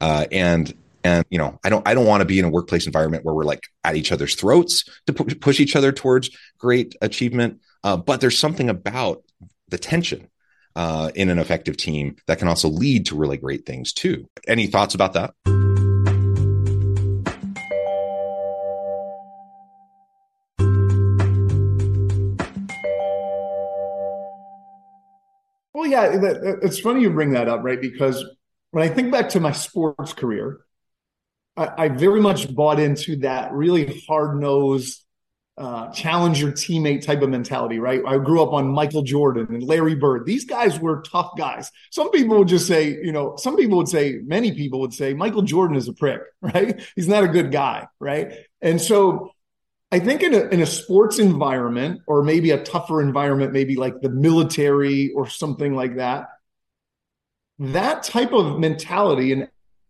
uh 0.00 0.24
and 0.32 0.74
and 1.04 1.26
you 1.28 1.36
know 1.36 1.60
i 1.64 1.68
don't 1.68 1.86
i 1.86 1.92
don't 1.92 2.06
want 2.06 2.22
to 2.22 2.24
be 2.24 2.38
in 2.38 2.46
a 2.46 2.50
workplace 2.50 2.86
environment 2.86 3.26
where 3.26 3.34
we're 3.34 3.44
like 3.44 3.64
at 3.84 3.94
each 3.94 4.10
other's 4.10 4.34
throats 4.34 4.88
to 5.06 5.12
pu- 5.12 5.34
push 5.34 5.60
each 5.60 5.76
other 5.76 5.92
towards 5.92 6.30
great 6.56 6.96
achievement 7.02 7.60
uh, 7.84 7.96
but 7.96 8.20
there's 8.22 8.38
something 8.38 8.70
about 8.70 9.22
the 9.68 9.78
tension 9.78 10.28
uh, 10.74 11.10
in 11.14 11.30
an 11.30 11.38
effective 11.38 11.76
team 11.76 12.16
that 12.26 12.38
can 12.38 12.48
also 12.48 12.68
lead 12.68 13.06
to 13.06 13.16
really 13.16 13.36
great 13.36 13.66
things 13.66 13.92
too 13.92 14.28
any 14.46 14.66
thoughts 14.66 14.94
about 14.94 15.12
that 15.14 15.34
Well, 25.76 25.86
yeah, 25.86 26.08
it's 26.62 26.80
funny 26.80 27.02
you 27.02 27.10
bring 27.10 27.32
that 27.32 27.48
up, 27.48 27.62
right? 27.62 27.78
Because 27.78 28.24
when 28.70 28.82
I 28.82 28.92
think 28.92 29.12
back 29.12 29.28
to 29.30 29.40
my 29.40 29.52
sports 29.52 30.12
career, 30.14 30.60
I, 31.56 31.84
I 31.84 31.88
very 31.88 32.20
much 32.20 32.54
bought 32.54 32.80
into 32.80 33.16
that 33.16 33.52
really 33.52 34.02
hard 34.08 34.40
nosed, 34.40 35.04
uh, 35.58 35.90
challenge 35.90 36.40
your 36.40 36.52
teammate 36.52 37.02
type 37.02 37.22
of 37.22 37.30
mentality, 37.30 37.78
right? 37.78 38.02
I 38.06 38.18
grew 38.18 38.42
up 38.42 38.52
on 38.52 38.68
Michael 38.68 39.02
Jordan 39.02 39.46
and 39.48 39.62
Larry 39.62 39.94
Bird. 39.94 40.26
These 40.26 40.44
guys 40.44 40.78
were 40.78 41.00
tough 41.02 41.32
guys. 41.38 41.70
Some 41.90 42.10
people 42.10 42.38
would 42.38 42.48
just 42.48 42.66
say, 42.66 42.90
you 43.02 43.12
know, 43.12 43.36
some 43.36 43.56
people 43.56 43.78
would 43.78 43.88
say, 43.88 44.20
many 44.24 44.52
people 44.52 44.80
would 44.80 44.92
say, 44.92 45.14
Michael 45.14 45.42
Jordan 45.42 45.76
is 45.76 45.88
a 45.88 45.94
prick, 45.94 46.20
right? 46.42 46.80
He's 46.94 47.08
not 47.08 47.24
a 47.24 47.28
good 47.28 47.52
guy, 47.52 47.86
right? 48.00 48.32
And 48.60 48.80
so 48.80 49.30
I 49.90 49.98
think 49.98 50.22
in 50.22 50.34
a, 50.34 50.40
in 50.48 50.60
a 50.60 50.66
sports 50.66 51.18
environment 51.18 52.02
or 52.06 52.22
maybe 52.22 52.50
a 52.50 52.62
tougher 52.62 53.00
environment, 53.00 53.52
maybe 53.52 53.76
like 53.76 54.00
the 54.02 54.10
military 54.10 55.12
or 55.12 55.26
something 55.26 55.74
like 55.74 55.96
that, 55.96 56.26
that 57.58 58.02
type 58.02 58.32
of 58.32 58.58
mentality 58.58 59.32
and 59.32 59.48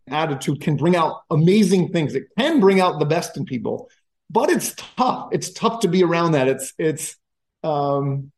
attitude 0.09 0.61
can 0.61 0.77
bring 0.77 0.95
out 0.95 1.23
amazing 1.29 1.89
things. 1.89 2.15
It 2.15 2.27
can 2.37 2.61
bring 2.61 2.79
out 2.79 2.99
the 2.99 3.05
best 3.05 3.35
in 3.35 3.45
people. 3.45 3.89
But 4.29 4.49
it's 4.49 4.73
tough. 4.75 5.29
It's 5.31 5.51
tough 5.51 5.81
to 5.81 5.87
be 5.87 6.03
around 6.03 6.33
that. 6.33 6.47
It's 6.47 6.73
it's 6.77 7.15
um 7.63 8.31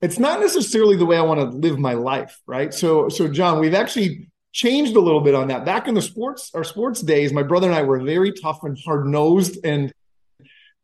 it's 0.00 0.18
not 0.18 0.40
necessarily 0.40 0.96
the 0.96 1.06
way 1.06 1.16
I 1.16 1.22
want 1.22 1.40
to 1.40 1.46
live 1.46 1.78
my 1.78 1.94
life, 1.94 2.40
right? 2.46 2.72
So 2.72 3.08
so 3.08 3.28
John, 3.28 3.60
we've 3.60 3.74
actually 3.74 4.28
changed 4.52 4.96
a 4.96 5.00
little 5.00 5.20
bit 5.20 5.34
on 5.34 5.48
that. 5.48 5.64
Back 5.64 5.88
in 5.88 5.94
the 5.94 6.02
sports 6.02 6.50
our 6.54 6.64
sports 6.64 7.00
days, 7.00 7.32
my 7.32 7.42
brother 7.42 7.68
and 7.68 7.76
I 7.76 7.82
were 7.82 8.00
very 8.00 8.32
tough 8.32 8.62
and 8.62 8.78
hard-nosed 8.84 9.58
and 9.64 9.92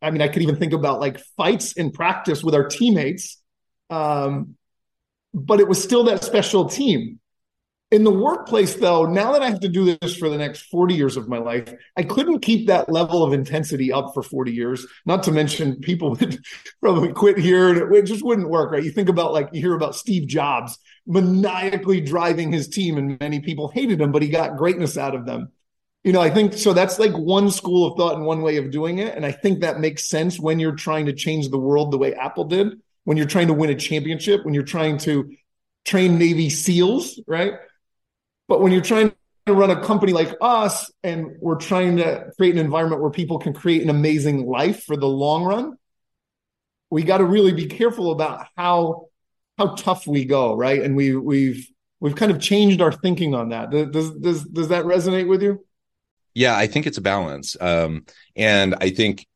I 0.00 0.11
mean, 0.11 0.23
I 0.23 0.28
could 0.28 0.42
even 0.42 0.56
think 0.56 0.73
about 0.73 1.00
like 1.00 1.18
fights 1.37 1.73
in 1.73 1.90
practice 1.90 2.44
with 2.44 2.54
our 2.54 2.68
teammates. 2.68 3.42
Um, 3.90 4.54
but 5.35 5.61
it 5.61 5.68
was 5.68 5.82
still 5.82 6.04
that 6.04 6.25
special 6.25 6.66
team. 6.66 7.20
In 7.90 8.04
the 8.04 8.11
workplace, 8.11 8.75
though, 8.75 9.07
now 9.07 9.33
that 9.33 9.40
I 9.40 9.49
have 9.49 9.61
to 9.61 9.68
do 9.68 9.97
this 9.99 10.14
for 10.14 10.28
the 10.28 10.37
next 10.37 10.64
40 10.64 10.95
years 10.95 11.16
of 11.16 11.26
my 11.26 11.38
life, 11.38 11.73
I 11.97 12.02
couldn't 12.02 12.40
keep 12.40 12.66
that 12.66 12.92
level 12.92 13.25
of 13.25 13.33
intensity 13.33 13.90
up 13.90 14.12
for 14.12 14.23
40 14.23 14.52
years. 14.52 14.87
Not 15.07 15.23
to 15.23 15.33
mention 15.33 15.76
people 15.76 16.11
would 16.21 16.38
probably 16.83 17.12
quit 17.14 17.38
here 17.38 17.71
and 17.71 17.95
it 17.95 18.02
just 18.02 18.23
wouldn't 18.23 18.50
work, 18.50 18.73
right? 18.73 18.85
You 18.85 18.90
think 18.90 19.09
about 19.09 19.33
like 19.33 19.49
you 19.52 19.62
hear 19.62 19.75
about 19.75 19.95
Steve 19.95 20.28
Jobs 20.28 20.78
maniacally 21.07 22.02
driving 22.02 22.52
his 22.52 22.68
team, 22.68 22.99
and 22.99 23.18
many 23.18 23.40
people 23.40 23.68
hated 23.68 24.00
him, 24.00 24.12
but 24.12 24.23
he 24.23 24.28
got 24.28 24.59
greatness 24.59 24.99
out 24.99 25.14
of 25.14 25.25
them. 25.25 25.50
You 26.04 26.12
know, 26.12 26.21
I 26.21 26.28
think 26.28 26.52
so. 26.52 26.75
That's 26.75 26.99
like 26.99 27.12
one 27.12 27.50
school 27.50 27.90
of 27.90 27.97
thought 27.97 28.16
and 28.16 28.26
one 28.26 28.42
way 28.42 28.59
of 28.59 28.71
doing 28.71 28.99
it. 28.99 29.16
And 29.16 29.25
I 29.25 29.33
think 29.33 29.61
that 29.61 29.80
makes 29.80 30.09
sense 30.09 30.38
when 30.38 30.61
you're 30.61 30.76
trying 30.76 31.07
to 31.07 31.14
change 31.14 31.49
the 31.49 31.59
world 31.59 31.90
the 31.90 31.99
way 31.99 32.14
Apple 32.14 32.45
did, 32.45 32.80
when 33.04 33.16
you're 33.16 33.26
trying 33.26 33.49
to 33.49 33.54
win 33.54 33.71
a 33.71 33.75
championship, 33.75 34.45
when 34.45 34.52
you're 34.52 34.62
trying 34.62 34.99
to 34.99 35.35
train 35.87 36.18
Navy 36.18 36.50
SEALs, 36.50 37.18
right? 37.26 37.54
But 38.49 38.61
when 38.61 38.73
you're 38.73 38.81
trying 38.81 39.12
to 39.47 39.55
run 39.55 39.71
a 39.71 39.81
company 39.81 40.12
like 40.12 40.35
us 40.40 40.90
and 41.02 41.37
we're 41.40 41.57
trying 41.57 41.99
to 41.99 42.31
create 42.37 42.55
an 42.55 42.59
environment 42.59 43.02
where 43.02 43.11
people 43.11 43.38
can 43.38 43.52
create 43.52 43.83
an 43.83 43.90
amazing 43.90 44.47
life 44.47 44.85
for 44.85 44.97
the 44.97 45.07
long 45.07 45.45
run, 45.45 45.76
we 46.90 47.02
got 47.02 47.19
to 47.19 47.25
really 47.25 47.52
be 47.52 47.67
careful 47.67 48.11
about 48.11 48.47
how 48.57 49.09
how 49.59 49.75
tough 49.75 50.07
we 50.07 50.25
go, 50.25 50.55
right? 50.55 50.83
And 50.83 50.97
we 50.97 51.14
we've 51.17 51.69
we've 52.00 52.17
kind 52.17 52.33
of 52.33 52.40
changed 52.40 52.81
our 52.81 52.93
thinking 52.93 53.35
on 53.35 53.50
that. 53.50 53.71
Does 53.71 54.12
does 54.12 54.45
does 54.45 54.69
that 54.69 54.85
resonate 54.85 55.28
with 55.28 55.43
you? 55.43 55.64
Yeah, 56.35 56.57
I 56.57 56.67
think 56.67 56.87
it's 56.87 56.99
a 56.99 57.02
balance, 57.02 57.57
um, 57.61 58.07
and 58.37 58.75
I 58.81 58.90
think 58.90 59.26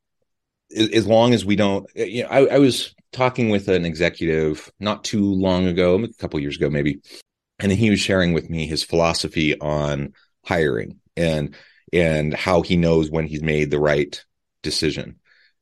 as 0.70 1.06
long 1.06 1.34
as 1.34 1.44
we 1.44 1.56
don't, 1.56 1.84
you 1.94 2.22
know, 2.22 2.28
I, 2.28 2.54
I 2.54 2.58
was 2.58 2.94
talking 3.12 3.50
with 3.50 3.68
an 3.68 3.84
executive 3.84 4.70
not 4.80 5.04
too 5.04 5.34
long 5.34 5.66
ago, 5.66 6.02
a 6.02 6.12
couple 6.14 6.40
years 6.40 6.56
ago 6.56 6.70
maybe, 6.70 7.00
and 7.62 7.72
he 7.72 7.90
was 7.90 8.00
sharing 8.00 8.32
with 8.32 8.50
me 8.50 8.66
his 8.66 8.82
philosophy 8.82 9.58
on 9.58 10.12
hiring 10.44 10.98
and 11.16 11.54
and 11.92 12.34
how 12.34 12.62
he 12.62 12.76
knows 12.76 13.10
when 13.10 13.26
he's 13.26 13.42
made 13.42 13.70
the 13.70 13.78
right 13.78 14.24
decision. 14.62 15.16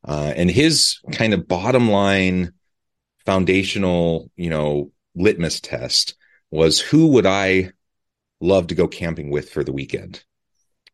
Uh, 0.07 0.33
and 0.35 0.51
his 0.51 1.01
kind 1.13 1.35
of 1.35 1.47
bottom 1.47 1.91
line 1.91 2.53
foundational, 3.27 4.31
you 4.37 4.49
know, 4.49 4.93
litmus 5.15 5.61
test 5.61 6.15
was 6.51 6.81
who 6.81 7.09
would 7.09 7.27
I 7.27 7.73
love 8.41 8.69
to 8.69 8.75
go 8.75 8.89
camping 8.89 9.31
with 9.31 9.51
for 9.51 9.63
the 9.63 9.73
weekend? 9.73 10.25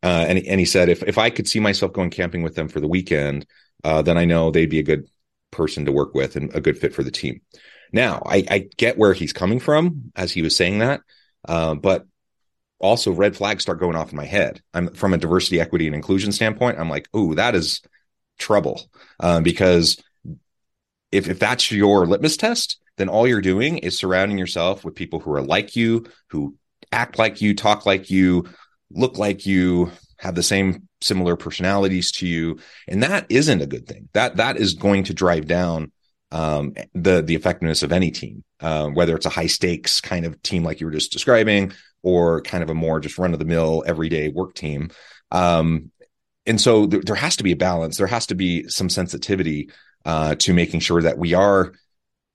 Uh, 0.02 0.24
and 0.28 0.38
and 0.38 0.60
he 0.60 0.66
said 0.66 0.88
if 0.88 1.02
if 1.04 1.18
I 1.18 1.30
could 1.30 1.48
see 1.48 1.60
myself 1.60 1.92
going 1.92 2.10
camping 2.10 2.42
with 2.42 2.56
them 2.56 2.68
for 2.68 2.80
the 2.80 2.88
weekend, 2.88 3.46
uh, 3.84 4.02
then 4.02 4.18
I 4.18 4.24
know 4.24 4.50
they'd 4.50 4.66
be 4.66 4.80
a 4.80 4.84
good 4.84 5.08
person 5.52 5.84
to 5.84 5.92
work 5.92 6.14
with 6.14 6.36
and 6.36 6.54
a 6.54 6.60
good 6.60 6.78
fit 6.78 6.94
for 6.94 7.04
the 7.04 7.10
team. 7.10 7.40
Now, 7.92 8.22
I, 8.26 8.44
I 8.50 8.68
get 8.76 8.98
where 8.98 9.12
he's 9.12 9.32
coming 9.32 9.60
from 9.60 10.12
as 10.14 10.32
he 10.32 10.42
was 10.42 10.56
saying 10.56 10.78
that, 10.80 11.00
uh, 11.46 11.74
but 11.74 12.06
also 12.78 13.12
red 13.12 13.36
flags 13.36 13.62
start 13.62 13.80
going 13.80 13.96
off 13.96 14.10
in 14.10 14.16
my 14.16 14.24
head. 14.24 14.60
I'm 14.74 14.88
from 14.92 15.14
a 15.14 15.18
diversity, 15.18 15.60
equity, 15.60 15.86
and 15.86 15.94
inclusion 15.94 16.32
standpoint. 16.32 16.78
I'm 16.78 16.90
like, 16.90 17.08
oh, 17.14 17.34
that 17.34 17.54
is 17.54 17.80
trouble 18.38 18.82
um, 19.20 19.42
because 19.42 20.02
if 21.12 21.28
if 21.28 21.38
that's 21.38 21.70
your 21.70 22.06
litmus 22.06 22.36
test, 22.36 22.78
then 22.96 23.08
all 23.08 23.26
you're 23.26 23.40
doing 23.40 23.78
is 23.78 23.98
surrounding 23.98 24.38
yourself 24.38 24.84
with 24.84 24.94
people 24.94 25.20
who 25.20 25.32
are 25.32 25.42
like 25.42 25.76
you, 25.76 26.04
who 26.28 26.56
act 26.92 27.18
like 27.18 27.40
you, 27.40 27.54
talk 27.54 27.86
like 27.86 28.10
you, 28.10 28.46
look 28.90 29.18
like 29.18 29.46
you, 29.46 29.90
have 30.18 30.34
the 30.34 30.42
same 30.42 30.88
similar 31.00 31.36
personalities 31.36 32.10
to 32.10 32.26
you, 32.26 32.58
and 32.88 33.02
that 33.02 33.26
isn't 33.28 33.62
a 33.62 33.66
good 33.66 33.86
thing. 33.86 34.08
That 34.12 34.36
that 34.36 34.56
is 34.56 34.74
going 34.74 35.04
to 35.04 35.14
drive 35.14 35.46
down 35.46 35.92
um, 36.36 36.74
the 36.92 37.22
the 37.22 37.34
effectiveness 37.34 37.82
of 37.82 37.92
any 37.92 38.10
team, 38.10 38.44
uh, 38.60 38.88
whether 38.88 39.16
it's 39.16 39.24
a 39.24 39.30
high 39.30 39.46
stakes 39.46 40.02
kind 40.02 40.26
of 40.26 40.40
team 40.42 40.62
like 40.62 40.80
you 40.80 40.86
were 40.86 40.92
just 40.92 41.12
describing, 41.12 41.72
or 42.02 42.42
kind 42.42 42.62
of 42.62 42.68
a 42.68 42.74
more 42.74 43.00
just 43.00 43.16
run 43.16 43.32
of 43.32 43.38
the 43.38 43.46
mill 43.46 43.82
everyday 43.86 44.28
work 44.28 44.52
team. 44.54 44.90
Um, 45.30 45.90
and 46.44 46.60
so 46.60 46.86
th- 46.86 47.04
there 47.04 47.16
has 47.16 47.36
to 47.36 47.42
be 47.42 47.52
a 47.52 47.56
balance. 47.56 47.96
There 47.96 48.06
has 48.06 48.26
to 48.26 48.34
be 48.34 48.68
some 48.68 48.90
sensitivity 48.90 49.70
uh, 50.04 50.34
to 50.36 50.52
making 50.52 50.80
sure 50.80 51.00
that 51.00 51.16
we 51.16 51.32
are 51.32 51.72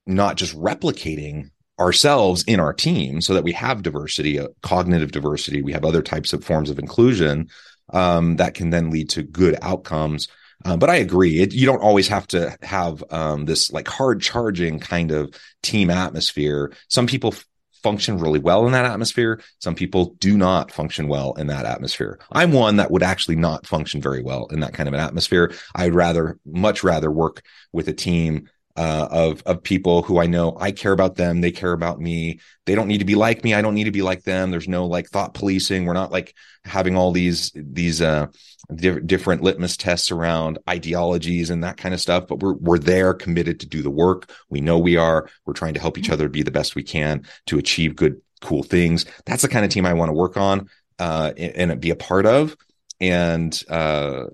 not 0.08 0.36
just 0.36 0.58
replicating 0.58 1.52
ourselves 1.80 2.44
in 2.48 2.60
our 2.60 2.74
team 2.74 3.22
so 3.22 3.36
that 3.36 3.44
we 3.44 3.54
have 3.54 3.84
diversity, 3.84 4.40
uh, 4.40 4.48
cognitive 4.64 5.12
diversity, 5.12 5.62
we 5.62 5.74
have 5.74 5.86
other 5.86 6.02
types 6.02 6.34
of 6.34 6.44
forms 6.44 6.72
of 6.72 6.80
inclusion 6.80 7.50
um, 7.94 8.36
that 8.38 8.56
can 8.56 8.72
then 8.72 8.90
lead 8.90 9.10
to 9.12 9.22
good 9.22 9.58
outcomes. 9.62 10.28
Uh, 10.64 10.78
but 10.78 10.90
I 10.90 10.96
agree, 10.98 11.40
it, 11.40 11.54
you 11.54 11.66
don't 11.66 11.82
always 11.82 12.08
have 12.08 12.28
to 12.28 12.56
have 12.62 13.04
um, 13.10 13.46
this 13.46 13.72
like 13.72 13.88
hard 13.88 14.22
charging 14.22 14.80
kind 14.80 15.12
of 15.12 15.34
team 15.64 15.90
atmosphere. 15.90 16.72
Some 16.88 17.08
people 17.08 17.34
f- 17.34 17.46
function 17.82 18.20
really 18.20 18.40
well 18.40 18.68
in 18.68 18.74
that 18.74 18.86
atmosphere. 18.86 19.42
Some 19.60 19.76
people 19.76 20.16
do 20.20 20.38
not 20.38 20.72
function 20.72 21.08
well 21.08 21.34
in 21.34 21.48
that 21.48 21.66
atmosphere. 21.66 22.20
I'm 22.32 22.52
one 22.52 22.76
that 22.76 22.92
would 22.92 23.02
actually 23.02 23.38
not 23.38 23.66
function 23.66 24.02
very 24.02 24.22
well 24.22 24.48
in 24.52 24.60
that 24.60 24.74
kind 24.74 24.88
of 24.88 24.94
an 24.94 25.00
atmosphere. 25.00 25.54
I'd 25.74 25.96
rather, 25.96 26.38
much 26.46 26.84
rather 26.84 27.10
work 27.12 27.42
with 27.74 27.88
a 27.88 27.94
team 27.94 28.48
uh, 28.76 29.08
of 29.12 29.44
of 29.46 29.64
people 29.64 30.02
who 30.02 30.20
I 30.20 30.28
know 30.28 30.58
I 30.60 30.72
care 30.72 30.92
about 30.92 31.16
them, 31.16 31.42
they 31.42 31.52
care 31.52 31.74
about 31.74 32.00
me. 32.00 32.40
They 32.66 32.76
don't 32.76 32.88
need 32.88 33.00
to 33.00 33.06
be 33.06 33.16
like 33.16 33.44
me. 33.44 33.54
I 33.54 33.62
don't 33.62 33.76
need 33.76 33.86
to 33.86 33.92
be 33.92 34.02
like 34.02 34.24
them. 34.24 34.52
There's 34.52 34.68
no 34.68 34.86
like 34.86 35.10
thought 35.10 35.34
policing. 35.34 35.86
We're 35.86 35.94
not 35.94 36.12
like 36.12 36.34
having 36.64 36.96
all 36.96 37.12
these 37.12 37.52
these 37.56 38.02
uh 38.02 38.28
di- 38.74 39.00
different 39.02 39.44
litmus 39.44 39.78
tests 39.78 40.12
around 40.12 40.60
ideologies 40.70 41.50
and 41.50 41.64
that 41.64 41.78
kind 41.78 41.94
of 41.94 42.02
stuff. 42.02 42.28
But 42.28 42.40
we're 42.40 42.54
we're 42.54 42.80
there, 42.80 43.14
committed 43.14 43.60
to 43.62 43.68
do 43.68 43.82
the 43.82 43.90
work. 43.90 44.32
We 44.50 44.62
know 44.62 44.78
we 44.80 44.98
are. 44.98 45.28
We're 45.46 45.54
trying 45.54 45.74
to 45.74 45.82
help 45.82 45.98
each 45.98 46.10
other 46.10 46.30
be 46.30 46.44
the 46.44 46.52
best 46.52 46.76
we 46.76 46.84
can 46.84 47.26
to 47.48 47.58
achieve 47.58 47.96
good, 47.96 48.22
cool 48.42 48.64
things. 48.64 49.06
That's 49.26 49.42
the 49.42 49.50
kind 49.50 49.66
of 49.66 49.72
team 49.72 49.86
I 49.86 49.94
want 49.94 50.10
to 50.10 50.14
work 50.14 50.38
on 50.38 50.70
uh, 51.00 51.34
and, 51.38 51.72
and 51.72 51.82
be 51.82 51.90
a 51.90 51.96
part 51.96 52.26
of. 52.26 52.56
And 53.00 53.62
uh, 53.68 54.26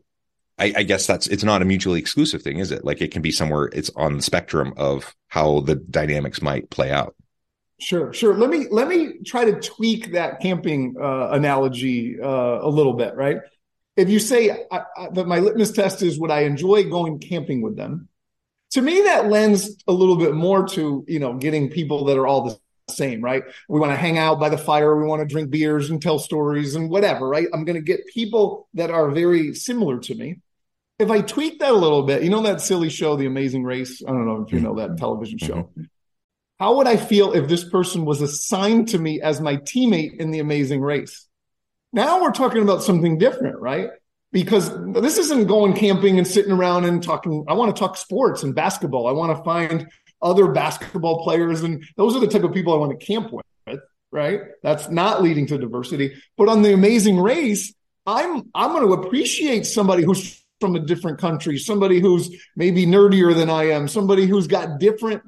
I, 0.60 0.74
I, 0.78 0.84
guess 0.84 1.06
that's 1.06 1.28
it's 1.28 1.44
not 1.44 1.62
a 1.62 1.66
mutually 1.66 2.00
exclusive 2.00 2.42
thing, 2.42 2.58
is 2.58 2.72
it? 2.72 2.84
Like 2.84 3.02
it 3.02 3.12
can 3.12 3.22
be 3.22 3.32
somewhere 3.32 3.70
it's 3.74 3.92
on 3.96 4.18
the 4.18 4.24
spectrum 4.24 4.74
of 4.76 5.16
how 5.28 5.60
the 5.60 5.76
dynamics 5.76 6.42
might 6.42 6.70
play 6.70 6.92
out. 6.92 7.16
Sure, 7.80 8.12
sure. 8.12 8.34
Let 8.34 8.50
me 8.50 8.66
let 8.72 8.88
me 8.88 9.20
try 9.24 9.46
to 9.46 9.60
tweak 9.60 10.14
that 10.14 10.40
camping 10.40 10.96
uh, 11.00 11.30
analogy 11.30 12.20
uh, 12.20 12.60
a 12.62 12.70
little 12.70 12.94
bit, 12.94 13.16
right? 13.16 13.38
If 13.96 14.10
you 14.10 14.20
say 14.20 14.66
I, 14.72 14.82
I, 14.98 15.10
that 15.14 15.28
my 15.28 15.40
litmus 15.40 15.72
test 15.72 16.02
is 16.02 16.20
would 16.20 16.32
I 16.32 16.42
enjoy 16.42 16.90
going 16.90 17.20
camping 17.20 17.62
with 17.62 17.78
them, 17.78 18.10
to 18.72 18.82
me 18.82 19.02
that 19.02 19.30
lends 19.30 19.78
a 19.88 19.94
little 19.94 20.18
bit 20.18 20.34
more 20.34 20.68
to 20.70 21.06
you 21.08 21.20
know 21.20 21.34
getting 21.36 21.70
people 21.70 22.06
that 22.06 22.18
are 22.18 22.26
all 22.26 22.46
the 22.46 22.60
same, 22.90 23.22
right? 23.22 23.44
We 23.70 23.80
want 23.80 23.92
to 23.92 23.98
hang 23.98 24.18
out 24.18 24.40
by 24.40 24.50
the 24.50 24.58
fire, 24.58 24.96
we 24.96 25.06
want 25.08 25.20
to 25.20 25.32
drink 25.32 25.52
beers 25.52 25.92
and 25.92 26.02
tell 26.02 26.18
stories 26.18 26.74
and 26.74 26.90
whatever, 26.90 27.28
right? 27.28 27.48
I'm 27.54 27.64
going 27.64 27.76
to 27.76 27.82
get 27.82 28.08
people 28.08 28.70
that 28.74 28.90
are 28.90 29.12
very 29.12 29.54
similar 29.54 30.00
to 30.00 30.16
me 30.16 30.40
if 31.00 31.12
I 31.12 31.22
tweak 31.22 31.60
that 31.60 31.72
a 31.72 31.78
little 31.78 32.04
bit, 32.04 32.24
you 32.24 32.30
know 32.30 32.42
that 32.44 32.62
silly 32.62 32.90
show, 32.90 33.16
The 33.16 33.28
Amazing 33.28 33.64
Race? 33.64 34.02
I 34.06 34.12
don't 34.12 34.26
know 34.26 34.44
if 34.46 34.52
you 34.52 34.60
know 34.60 34.76
that 34.76 34.98
television 34.98 35.38
show. 35.38 35.56
Mm-hmm. 35.56 35.84
How 36.60 36.78
would 36.78 36.88
I 36.88 36.98
feel 36.98 37.34
if 37.34 37.48
this 37.48 37.64
person 37.64 38.04
was 38.04 38.22
assigned 38.22 38.88
to 38.90 38.98
me 38.98 39.22
as 39.22 39.40
my 39.40 39.58
teammate 39.58 40.20
in 40.20 40.32
The 40.32 40.40
Amazing 40.40 40.82
Race? 40.82 41.28
Now 41.94 42.22
we're 42.22 42.32
talking 42.32 42.64
about 42.64 42.82
something 42.84 43.20
different, 43.20 43.60
right? 43.60 43.90
Because 44.32 44.72
this 44.94 45.20
isn't 45.20 45.48
going 45.48 45.74
camping 45.74 46.18
and 46.18 46.28
sitting 46.28 46.52
around 46.52 46.86
and 46.86 47.02
talking. 47.02 47.46
I 47.48 47.54
want 47.54 47.76
to 47.76 47.80
talk 47.80 47.96
sports 47.96 48.42
and 48.42 48.56
basketball. 48.56 49.08
I 49.08 49.12
want 49.12 49.38
to 49.38 49.44
find 49.44 49.88
other 50.22 50.52
basketball 50.52 51.24
players, 51.24 51.62
and 51.62 51.84
those 51.96 52.16
are 52.16 52.20
the 52.20 52.28
type 52.28 52.44
of 52.44 52.54
people 52.54 52.74
I 52.74 52.78
want 52.78 53.00
to 53.00 53.06
camp 53.06 53.32
with, 53.32 53.80
right? 54.12 54.42
That's 54.64 54.90
not 54.90 55.22
leading 55.22 55.46
to 55.48 55.60
diversity. 55.60 56.16
But 56.38 56.50
on 56.50 56.64
The 56.64 56.74
Amazing 56.74 57.20
Race, 57.20 57.74
I'm 58.08 58.50
I'm 58.56 58.72
going 58.72 58.88
to 58.88 58.94
appreciate 58.94 59.68
somebody 59.68 60.04
who's 60.04 60.44
from 60.60 60.76
a 60.76 60.80
different 60.80 61.20
country, 61.20 61.58
somebody 61.58 62.00
who's 62.00 62.30
maybe 62.56 62.86
nerdier 62.86 63.36
than 63.36 63.50
I 63.50 63.70
am, 63.70 63.88
somebody 63.88 64.26
who's 64.26 64.48
got 64.48 64.80
different 64.80 65.24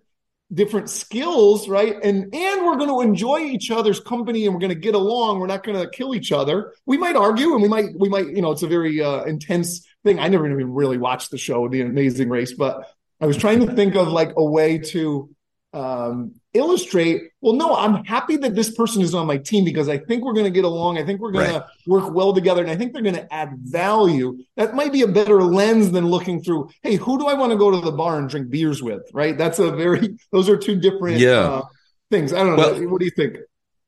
different 0.52 0.90
skills, 0.90 1.70
right? 1.70 1.96
And 2.04 2.34
and 2.34 2.66
we're 2.66 2.78
going 2.78 2.90
to 2.90 3.02
enjoy 3.02 3.40
each 3.40 3.70
other's 3.72 4.00
company 4.00 4.46
and 4.46 4.54
we're 4.54 4.60
going 4.60 4.74
to 4.74 4.80
get 4.80 4.96
along. 4.96 5.40
We're 5.40 5.48
not 5.48 5.64
going 5.64 5.80
to 5.80 5.90
kill 5.90 6.16
each 6.16 6.32
other. 6.32 6.74
We 6.86 6.98
might 6.98 7.16
argue 7.16 7.54
and 7.54 7.62
we 7.62 7.68
might 7.68 7.88
we 7.98 8.10
might, 8.10 8.28
you 8.28 8.42
know, 8.42 8.52
it's 8.52 8.64
a 8.64 8.68
very 8.68 9.02
uh, 9.02 9.24
intense 9.24 9.86
thing. 10.04 10.20
I 10.20 10.28
never 10.28 10.50
even 10.50 10.74
really 10.74 10.98
watched 10.98 11.32
the 11.32 11.38
show 11.38 11.68
The 11.68 11.82
Amazing 11.82 12.30
Race, 12.30 12.54
but 12.54 12.84
I 13.22 13.26
was 13.26 13.38
trying 13.38 13.66
to 13.66 13.74
think 13.74 13.96
of 13.96 14.08
like 14.08 14.34
a 14.38 14.44
way 14.44 14.80
to 14.80 15.30
um 15.72 16.39
illustrate, 16.54 17.32
well, 17.42 17.54
no, 17.54 17.76
I'm 17.76 18.04
happy 18.06 18.38
that 18.38 18.56
this 18.56 18.72
person 18.72 19.02
is 19.02 19.14
on 19.14 19.28
my 19.28 19.38
team 19.38 19.64
because 19.64 19.88
I 19.88 19.98
think 19.98 20.24
we're 20.24 20.34
going 20.34 20.46
to 20.46 20.52
get 20.52 20.66
along. 20.66 20.98
I 20.98 21.06
think 21.06 21.20
we're 21.20 21.32
going 21.32 21.52
right. 21.52 21.62
to 21.64 21.90
work 21.90 22.14
well 22.14 22.34
together. 22.34 22.62
And 22.62 22.72
I 22.72 22.76
think 22.76 22.94
they're 22.94 23.04
going 23.04 23.16
to 23.16 23.34
add 23.34 23.56
value. 23.60 24.38
That 24.56 24.76
might 24.76 24.92
be 24.92 25.04
a 25.04 25.08
better 25.08 25.44
lens 25.44 25.92
than 25.92 26.08
looking 26.08 26.42
through, 26.42 26.70
hey, 26.82 26.96
who 26.96 27.20
do 27.20 27.28
I 27.28 27.34
want 27.34 27.52
to 27.52 27.58
go 27.58 27.72
to 27.72 27.80
the 27.80 27.92
bar 27.92 28.18
and 28.18 28.30
drink 28.30 28.50
beers 28.50 28.82
with? 28.82 29.04
Right. 29.14 29.38
That's 29.38 29.60
a 29.60 29.72
very, 29.72 30.18
those 30.32 30.50
are 30.50 30.58
two 30.58 30.76
different 30.76 31.20
yeah. 31.20 31.40
uh, 31.40 31.62
things. 32.10 32.34
I 32.34 32.40
don't 32.40 32.58
well, 32.58 32.80
know. 32.80 32.88
What 32.88 33.00
do 33.00 33.06
you 33.06 33.12
think? 33.12 33.38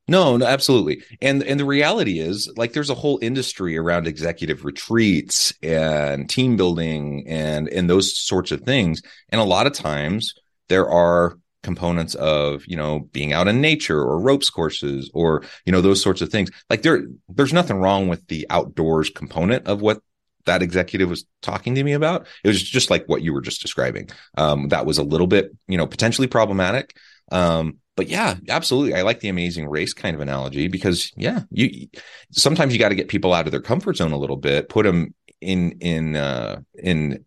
No, 0.08 0.36
no, 0.36 0.46
absolutely. 0.46 1.04
And 1.22 1.42
and 1.44 1.58
the 1.58 1.64
reality 1.64 2.20
is 2.20 2.52
like 2.58 2.74
there's 2.74 2.90
a 2.90 2.96
whole 2.96 3.18
industry 3.22 3.78
around 3.78 4.08
executive 4.08 4.66
retreats 4.66 5.54
and 5.64 6.30
team 6.30 6.58
building 6.58 7.24
and 7.28 7.70
and 7.70 7.90
those 7.90 8.18
sorts 8.18 8.52
of 8.52 8.62
things. 8.62 9.02
And 9.30 9.40
a 9.40 9.46
lot 9.46 9.68
of 9.68 9.74
times 9.74 10.34
there 10.68 10.90
are 10.90 11.38
components 11.64 12.16
of 12.16 12.66
you 12.68 12.76
know 12.76 13.00
being 13.12 13.34
out 13.34 13.48
in 13.48 13.62
nature 13.62 14.00
or 14.00 14.20
ropes 14.20 14.50
courses 14.50 15.10
or 15.14 15.44
you 15.66 15.72
know 15.72 15.82
those 15.82 16.02
sorts 16.02 16.22
of 16.22 16.30
things. 16.30 16.50
Like 16.70 16.82
there 16.82 17.04
there's 17.30 17.54
nothing 17.54 17.78
wrong 17.78 18.08
with 18.08 18.26
the 18.28 18.46
outdoors 18.50 19.10
component 19.10 19.68
of 19.68 19.82
what 19.82 20.02
that 20.46 20.64
executive 20.64 21.10
was 21.10 21.26
talking 21.42 21.76
to 21.76 21.84
me 21.84 21.94
about. 21.94 22.26
It 22.44 22.48
was 22.48 22.62
just 22.62 22.90
like 22.90 23.08
what 23.08 23.22
you 23.22 23.34
were 23.34 23.42
just 23.42 23.62
describing. 23.62 24.10
Um, 24.38 24.70
that 24.70 24.86
was 24.86 24.98
a 24.98 25.04
little 25.04 25.28
bit 25.28 25.52
you 25.68 25.78
know 25.78 25.88
potentially 25.88 26.28
problematic. 26.28 26.96
Um, 27.32 27.78
but 27.96 28.08
yeah 28.08 28.36
absolutely. 28.50 28.96
I 28.96 29.04
like 29.04 29.20
the 29.20 29.30
amazing 29.30 29.68
race 29.68 29.94
kind 29.94 30.16
of 30.16 30.22
analogy 30.22 30.68
because 30.68 31.12
yeah 31.16 31.42
you 31.52 31.88
sometimes 32.32 32.74
you 32.74 32.80
got 32.80 32.90
to 32.90 32.96
get 32.96 33.10
people 33.10 33.34
out 33.34 33.46
of 33.46 33.52
their 33.52 33.62
comfort 33.62 33.98
zone 33.98 34.12
a 34.12 34.18
little 34.18 34.38
bit 34.38 34.70
put 34.70 34.86
them 34.86 35.14
in 35.40 35.74
in 35.82 36.16
uh 36.16 36.62
in 36.76 37.26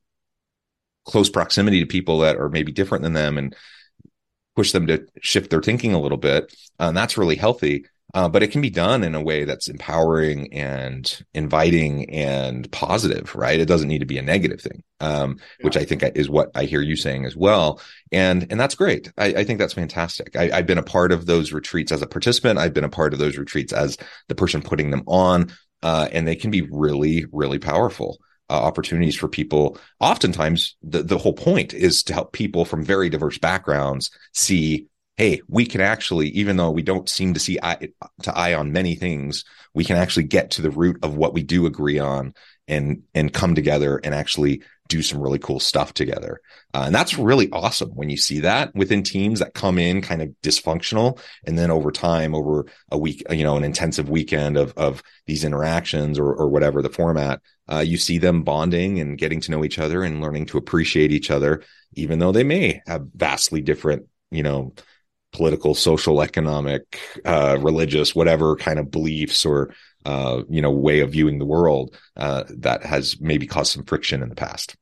close 1.05 1.29
proximity 1.29 1.81
to 1.81 1.87
people 1.87 2.21
that 2.21 2.37
are 2.37 2.49
maybe 2.49 2.73
different 2.73 3.05
than 3.05 3.13
them 3.13 3.39
and 3.39 3.55
push 4.57 4.73
them 4.73 4.87
to 4.87 5.07
shift 5.21 5.51
their 5.51 5.63
thinking 5.63 5.95
a 5.95 6.01
little 6.01 6.19
bit. 6.19 6.55
Uh, 6.81 6.85
and 6.85 6.97
that's 6.97 7.19
really 7.19 7.37
healthy. 7.37 7.87
Uh, 8.15 8.29
but 8.29 8.45
it 8.45 8.53
can 8.53 8.61
be 8.61 8.71
done 8.71 9.03
in 9.03 9.17
a 9.17 9.23
way 9.23 9.45
that's 9.45 9.67
empowering 9.67 10.53
and 10.53 11.25
inviting 11.35 12.09
and 12.11 12.71
positive, 12.71 13.35
right? 13.35 13.59
It 13.59 13.67
doesn't 13.67 13.89
need 13.89 13.99
to 13.99 14.07
be 14.07 14.19
a 14.19 14.23
negative 14.23 14.61
thing, 14.61 14.85
um, 15.01 15.39
yeah. 15.59 15.65
which 15.65 15.77
I 15.77 15.85
think 15.85 16.05
is 16.15 16.31
what 16.31 16.53
I 16.55 16.65
hear 16.65 16.81
you 16.81 16.95
saying 16.95 17.25
as 17.25 17.35
well. 17.35 17.81
And 18.13 18.47
and 18.51 18.61
that's 18.61 18.77
great. 18.77 19.13
I, 19.19 19.27
I 19.27 19.45
think 19.45 19.59
that's 19.59 19.73
fantastic. 19.73 20.37
I, 20.37 20.55
have 20.55 20.67
been 20.67 20.79
a 20.79 20.85
part 20.85 21.11
of 21.11 21.27
those 21.27 21.53
retreats 21.53 21.91
as 21.91 22.03
a 22.03 22.07
participant. 22.07 22.61
I've 22.61 22.73
been 22.73 22.85
a 22.85 22.89
part 22.89 23.15
of 23.15 23.19
those 23.19 23.37
retreats 23.37 23.73
as 23.73 23.99
the 24.29 24.37
person 24.37 24.63
putting 24.63 24.93
them 24.93 25.03
on, 25.09 25.53
uh, 25.83 26.09
and 26.13 26.25
they 26.25 26.37
can 26.37 26.53
be 26.53 26.63
really, 26.63 27.27
really 27.33 27.59
powerful 27.59 28.19
uh, 28.51 28.55
opportunities 28.55 29.17
for 29.17 29.29
people. 29.29 29.79
Oftentimes, 30.01 30.77
the, 30.83 31.03
the 31.03 31.19
whole 31.19 31.33
point 31.33 31.73
is 31.73 32.03
to 32.05 32.13
help 32.13 32.33
people 32.33 32.65
from 32.65 32.85
very 32.85 33.09
diverse 33.09 33.39
backgrounds 33.39 34.11
see, 34.33 34.87
hey, 35.17 35.41
we 35.49 35.67
can 35.67 35.81
actually, 35.81 36.29
even 36.29 36.57
though 36.57 36.71
we 36.71 36.83
don't 36.83 37.09
seem 37.09 37.35
to 37.35 37.41
see 37.41 37.59
eye 37.63 37.89
to 38.23 38.37
eye 38.37 38.55
on 38.55 38.73
many 38.73 38.95
things, 38.95 39.45
we 39.73 39.85
can 39.85 39.97
actually 39.97 40.25
get 40.25 40.51
to 40.53 40.63
the 40.63 40.71
root 40.71 40.99
of 41.03 41.17
what 41.17 41.35
we 41.35 41.43
do 41.43 41.67
agree 41.67 41.99
on 41.99 42.35
and 42.67 43.03
and 43.15 43.33
come 43.33 43.55
together 43.55 44.01
and 44.03 44.15
actually 44.15 44.63
do 44.89 45.03
some 45.03 45.21
really 45.21 45.39
cool 45.39 45.61
stuff 45.61 45.95
together. 45.95 46.41
Uh, 46.75 46.85
and 46.87 46.95
that's 46.95 47.19
really 47.19 47.51
awesome 47.53 47.91
when 47.91 48.11
you 48.11 48.17
see 48.17 48.41
that 48.41 48.75
within 48.75 49.03
teams 49.03 49.39
that 49.39 49.55
come 49.55 49.79
in 49.79 50.03
kind 50.03 50.21
of 50.21 50.29
dysfunctional. 50.43 51.19
And 51.45 51.59
then 51.59 51.71
over 51.71 51.91
time, 51.91 52.35
over 52.35 52.67
a 52.91 52.99
week, 52.99 53.23
you 53.31 53.45
know, 53.45 53.57
an 53.57 53.65
intensive 53.65 54.11
weekend 54.11 54.59
of, 54.59 54.75
of 54.77 55.03
these 55.27 55.45
interactions 55.45 56.19
or, 56.19 56.27
or 56.27 56.49
whatever 56.49 56.83
the 56.83 56.91
format, 56.91 57.41
uh, 57.71 57.81
you 57.81 57.97
see 57.97 58.19
them 58.19 58.43
bonding 58.43 59.01
and 59.01 59.19
getting 59.19 59.41
to 59.41 59.51
know 59.51 59.65
each 59.65 59.79
other 59.79 60.03
and 60.03 60.21
learning 60.21 60.47
to 60.47 60.59
appreciate 60.59 61.13
each 61.13 61.31
other, 61.31 61.63
even 61.95 62.19
though 62.19 62.33
they 62.33 62.45
may 62.45 62.81
have 62.87 63.07
vastly 63.15 63.61
different, 63.61 64.07
you 64.31 64.43
know, 64.43 64.75
political, 65.33 65.75
social, 65.75 66.23
economic, 66.23 67.01
uh, 67.25 67.59
religious, 67.61 68.15
whatever 68.15 68.57
kind 68.57 68.79
of 68.79 68.91
beliefs 68.91 69.45
or 69.45 69.75
uh, 70.07 70.43
you 70.49 70.61
know 70.61 70.71
way 70.71 71.01
of 71.01 71.13
viewing 71.13 71.39
the 71.39 71.47
world 71.47 71.99
uh, 72.17 72.45
that 72.49 72.85
has 72.85 73.21
maybe 73.21 73.47
caused 73.47 73.73
some 73.73 73.85
friction 73.85 74.23
in 74.23 74.29
the 74.29 74.35
past. 74.35 74.77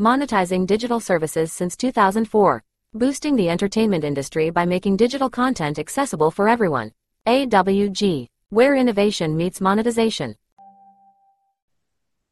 Monetizing 0.00 0.66
digital 0.66 1.00
services 1.00 1.52
since 1.52 1.76
2004. 1.76 2.64
Boosting 2.96 3.34
the 3.34 3.48
entertainment 3.48 4.04
industry 4.04 4.50
by 4.50 4.66
making 4.66 4.96
digital 4.98 5.28
content 5.28 5.80
accessible 5.80 6.30
for 6.30 6.48
everyone. 6.48 6.92
AWG, 7.26 8.28
where 8.50 8.76
innovation 8.76 9.36
meets 9.36 9.60
monetization. 9.60 10.36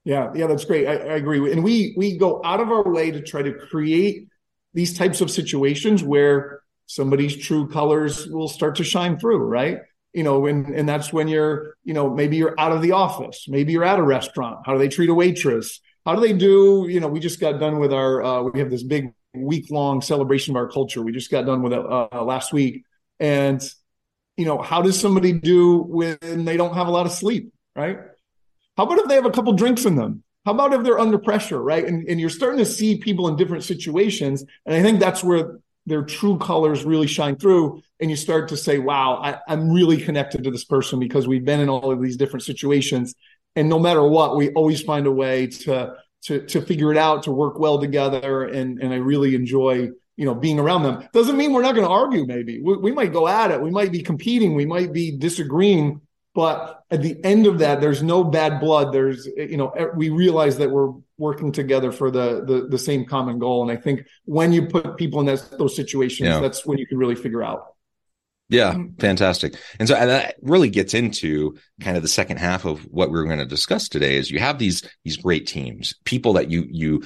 Yeah, 0.04 0.30
yeah, 0.36 0.46
that's 0.46 0.64
great. 0.64 0.86
I, 0.86 0.92
I, 0.92 1.16
agree. 1.16 1.50
And 1.50 1.64
we 1.64 1.94
we 1.96 2.16
go 2.16 2.40
out 2.44 2.60
of 2.60 2.70
our 2.70 2.88
way 2.88 3.10
to 3.10 3.20
try 3.20 3.42
to 3.42 3.52
create 3.52 4.28
these 4.72 4.96
types 4.96 5.20
of 5.20 5.32
situations 5.32 6.04
where 6.04 6.60
somebody's 6.86 7.36
true 7.36 7.66
colors 7.68 8.28
will 8.28 8.48
start 8.48 8.76
to 8.76 8.84
shine 8.84 9.18
through, 9.18 9.38
right? 9.38 9.78
You 10.12 10.22
know, 10.22 10.46
and 10.46 10.66
and 10.68 10.88
that's 10.88 11.12
when 11.12 11.26
you're, 11.26 11.74
you 11.82 11.92
know, 11.92 12.08
maybe 12.08 12.36
you're 12.36 12.54
out 12.56 12.70
of 12.70 12.82
the 12.82 12.92
office, 12.92 13.46
maybe 13.48 13.72
you're 13.72 13.82
at 13.82 13.98
a 13.98 14.04
restaurant. 14.04 14.60
How 14.64 14.74
do 14.74 14.78
they 14.78 14.88
treat 14.88 15.10
a 15.10 15.14
waitress? 15.14 15.80
How 16.06 16.14
do 16.14 16.20
they 16.20 16.32
do? 16.34 16.86
You 16.88 17.00
know, 17.00 17.08
we 17.08 17.18
just 17.18 17.40
got 17.40 17.58
done 17.58 17.80
with 17.80 17.92
our. 17.92 18.22
Uh, 18.22 18.42
we 18.42 18.60
have 18.60 18.70
this 18.70 18.84
big 18.84 19.12
week 19.34 19.70
long 19.70 20.00
celebration 20.00 20.52
of 20.52 20.56
our 20.56 20.68
culture. 20.68 21.02
We 21.02 21.12
just 21.12 21.30
got 21.30 21.46
done 21.46 21.62
with 21.62 21.72
it 21.72 21.84
uh, 21.84 22.22
last 22.22 22.52
week, 22.52 22.84
and 23.20 23.62
you 24.36 24.44
know, 24.44 24.60
how 24.60 24.82
does 24.82 24.98
somebody 24.98 25.32
do 25.32 25.78
when 25.78 26.18
they 26.44 26.56
don't 26.56 26.74
have 26.74 26.88
a 26.88 26.90
lot 26.90 27.06
of 27.06 27.12
sleep, 27.12 27.52
right? 27.76 27.98
How 28.76 28.84
about 28.84 28.98
if 28.98 29.08
they 29.08 29.14
have 29.14 29.26
a 29.26 29.30
couple 29.30 29.52
drinks 29.52 29.84
in 29.84 29.96
them? 29.96 30.22
How 30.44 30.52
about 30.52 30.72
if 30.72 30.82
they're 30.82 30.98
under 30.98 31.18
pressure, 31.18 31.62
right? 31.62 31.84
And, 31.84 32.08
and 32.08 32.18
you're 32.18 32.30
starting 32.30 32.58
to 32.58 32.66
see 32.66 32.96
people 32.96 33.28
in 33.28 33.36
different 33.36 33.64
situations. 33.64 34.44
And 34.66 34.74
I 34.74 34.82
think 34.82 34.98
that's 34.98 35.22
where 35.22 35.58
their 35.86 36.02
true 36.02 36.38
colors 36.38 36.84
really 36.84 37.06
shine 37.06 37.36
through. 37.36 37.82
And 38.00 38.10
you 38.10 38.16
start 38.16 38.48
to 38.48 38.56
say, 38.56 38.78
wow, 38.78 39.20
I, 39.22 39.38
I'm 39.46 39.70
really 39.70 39.98
connected 39.98 40.44
to 40.44 40.50
this 40.50 40.64
person 40.64 40.98
because 40.98 41.28
we've 41.28 41.44
been 41.44 41.60
in 41.60 41.68
all 41.68 41.92
of 41.92 42.02
these 42.02 42.16
different 42.16 42.44
situations. 42.44 43.14
And 43.54 43.68
no 43.68 43.78
matter 43.78 44.02
what, 44.02 44.36
we 44.36 44.50
always 44.50 44.82
find 44.82 45.06
a 45.06 45.12
way 45.12 45.46
to 45.46 45.94
to 46.22 46.44
to 46.46 46.60
figure 46.60 46.90
it 46.90 46.98
out, 46.98 47.24
to 47.24 47.32
work 47.32 47.58
well 47.58 47.78
together. 47.78 48.44
And 48.44 48.80
and 48.80 48.92
I 48.92 48.96
really 48.96 49.34
enjoy 49.34 49.88
you 50.16 50.24
know 50.24 50.34
being 50.34 50.58
around 50.58 50.82
them. 50.82 51.08
Doesn't 51.12 51.36
mean 51.36 51.52
we're 51.52 51.62
not 51.62 51.74
going 51.74 51.86
to 51.86 51.92
argue 51.92 52.26
maybe. 52.26 52.60
We, 52.60 52.76
we, 52.76 52.92
might 52.92 53.12
go 53.12 53.28
at 53.28 53.50
it. 53.50 53.60
We 53.60 53.70
might 53.70 53.92
be 53.92 54.02
competing. 54.02 54.54
We 54.54 54.66
might 54.66 54.92
be 54.92 55.16
disagreeing. 55.16 56.00
But 56.34 56.82
at 56.90 57.02
the 57.02 57.22
end 57.24 57.46
of 57.46 57.58
that 57.58 57.80
there's 57.80 58.02
no 58.02 58.24
bad 58.24 58.58
blood. 58.58 58.92
There's 58.92 59.26
you 59.36 59.56
know 59.56 59.72
we 59.96 60.08
realize 60.08 60.56
that 60.58 60.70
we're 60.70 60.92
working 61.18 61.52
together 61.52 61.92
for 61.92 62.10
the 62.10 62.44
the, 62.46 62.68
the 62.68 62.78
same 62.78 63.04
common 63.04 63.38
goal. 63.38 63.62
And 63.62 63.76
i 63.76 63.80
think 63.80 64.06
when 64.24 64.52
you 64.52 64.66
put 64.66 64.96
people 64.96 65.20
in 65.20 65.26
that, 65.26 65.58
those 65.58 65.76
situations 65.76 66.28
yeah. 66.28 66.40
that's 66.40 66.64
when 66.64 66.78
you 66.78 66.86
can 66.86 66.98
really 66.98 67.16
figure 67.16 67.42
out 67.42 67.74
yeah 68.52 68.76
fantastic. 68.98 69.56
And 69.78 69.88
so 69.88 69.94
and 69.94 70.10
that 70.10 70.36
really 70.42 70.70
gets 70.70 70.94
into 70.94 71.56
kind 71.80 71.96
of 71.96 72.02
the 72.02 72.08
second 72.08 72.38
half 72.38 72.64
of 72.64 72.80
what 72.84 73.10
we're 73.10 73.24
going 73.24 73.38
to 73.38 73.46
discuss 73.46 73.88
today 73.88 74.16
is 74.16 74.30
you 74.30 74.38
have 74.38 74.58
these 74.58 74.82
these 75.04 75.16
great 75.16 75.46
teams 75.46 75.94
people 76.04 76.34
that 76.34 76.50
you 76.50 76.66
you 76.70 77.02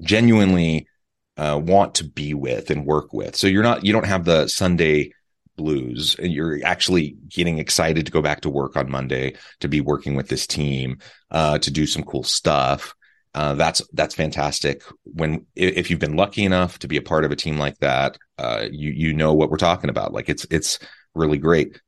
genuinely 0.00 0.88
uh, 1.36 1.60
want 1.62 1.94
to 1.96 2.04
be 2.04 2.34
with 2.34 2.70
and 2.70 2.84
work 2.84 3.12
with. 3.12 3.36
So 3.36 3.46
you're 3.46 3.62
not 3.62 3.84
you 3.84 3.92
don't 3.92 4.06
have 4.06 4.24
the 4.24 4.48
sunday 4.48 5.12
blues. 5.58 6.16
And 6.18 6.32
you're 6.32 6.64
actually 6.64 7.16
getting 7.28 7.58
excited 7.58 8.06
to 8.06 8.12
go 8.12 8.22
back 8.22 8.40
to 8.42 8.48
work 8.48 8.76
on 8.76 8.90
Monday 8.90 9.34
to 9.60 9.68
be 9.68 9.82
working 9.82 10.14
with 10.14 10.28
this 10.28 10.46
team 10.46 10.98
uh, 11.30 11.58
to 11.58 11.70
do 11.70 11.84
some 11.84 12.04
cool 12.04 12.22
stuff. 12.22 12.94
Uh, 13.38 13.54
that's 13.54 13.80
that's 13.92 14.16
fantastic. 14.16 14.82
When 15.04 15.46
if 15.54 15.90
you've 15.90 16.00
been 16.00 16.16
lucky 16.16 16.44
enough 16.44 16.80
to 16.80 16.88
be 16.88 16.96
a 16.96 17.02
part 17.02 17.24
of 17.24 17.30
a 17.30 17.36
team 17.36 17.56
like 17.56 17.78
that, 17.78 18.18
uh, 18.36 18.66
you 18.68 18.90
you 18.90 19.14
know 19.14 19.32
what 19.32 19.48
we're 19.48 19.58
talking 19.58 19.90
about. 19.90 20.12
Like 20.12 20.28
it's 20.28 20.44
it's 20.50 20.80
really 21.14 21.38
great. 21.38 21.80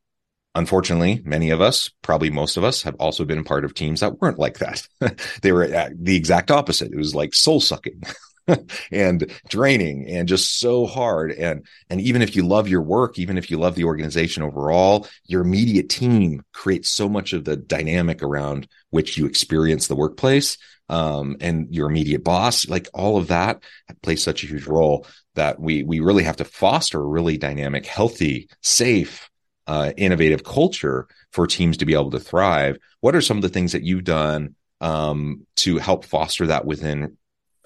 Unfortunately, 0.55 1.21
many 1.25 1.51
of 1.51 1.61
us, 1.61 1.91
probably 2.03 2.31
most 2.31 2.57
of 2.57 2.63
us, 2.63 2.83
have 2.83 2.95
also 3.01 3.25
been 3.25 3.43
part 3.43 3.65
of 3.65 3.75
teams 3.75 3.99
that 3.99 4.21
weren't 4.21 4.39
like 4.39 4.59
that. 4.59 4.87
they 5.43 5.51
were 5.51 5.67
the 5.67 6.15
exact 6.15 6.53
opposite. 6.53 6.93
It 6.93 6.97
was 6.97 7.17
like 7.17 7.35
soul 7.35 7.61
sucking. 7.61 8.01
and 8.93 9.31
draining 9.49 10.09
and 10.09 10.29
just 10.29 10.59
so 10.59 10.87
hard. 10.87 11.33
And 11.33 11.67
and 11.89 12.01
even 12.01 12.23
if 12.23 12.37
you 12.37 12.47
love 12.47 12.69
your 12.69 12.83
work 12.83 13.19
even 13.19 13.39
if 13.39 13.51
you 13.51 13.59
love 13.59 13.75
the 13.75 13.85
organization 13.85 14.43
overall 14.43 15.07
your 15.27 15.43
immediate 15.43 15.89
team 15.89 16.43
creates 16.53 16.89
so 16.89 17.09
much 17.09 17.33
of 17.33 17.45
the 17.45 17.57
dynamic 17.57 18.23
around 18.23 18.69
which 18.91 19.17
you 19.17 19.27
experience 19.27 19.87
the 19.87 19.97
workplace 19.97 20.59
um, 20.89 21.37
and 21.41 21.75
your 21.75 21.89
immediate 21.89 22.25
boss 22.25 22.69
like 22.69 22.89
all 22.93 23.17
of 23.17 23.29
that 23.29 23.63
plays 24.03 24.23
such 24.23 24.43
a 24.43 24.47
huge 24.47 24.67
role 24.67 25.07
that 25.35 25.61
we 25.61 25.83
we 25.83 26.01
really 26.01 26.25
have 26.25 26.37
to 26.37 26.45
foster 26.45 27.01
a 27.01 27.07
really 27.07 27.39
dynamic 27.39 27.87
healthy 27.87 28.49
safe 28.63 29.31
uh, 29.67 29.93
innovative 29.97 30.43
culture 30.43 31.07
for 31.31 31.47
teams 31.47 31.77
to 31.77 31.87
be 31.87 31.95
able 31.95 32.11
to 32.11 32.19
thrive. 32.19 32.77
What 33.01 33.15
are 33.15 33.21
some 33.21 33.37
of 33.39 33.43
the 33.43 33.49
things 33.49 33.71
that 33.71 33.85
you've 33.85 34.03
done 34.03 34.57
um, 34.81 35.47
to 35.57 35.79
help 35.79 36.05
foster 36.05 36.49
that 36.49 36.65
within 36.65 37.17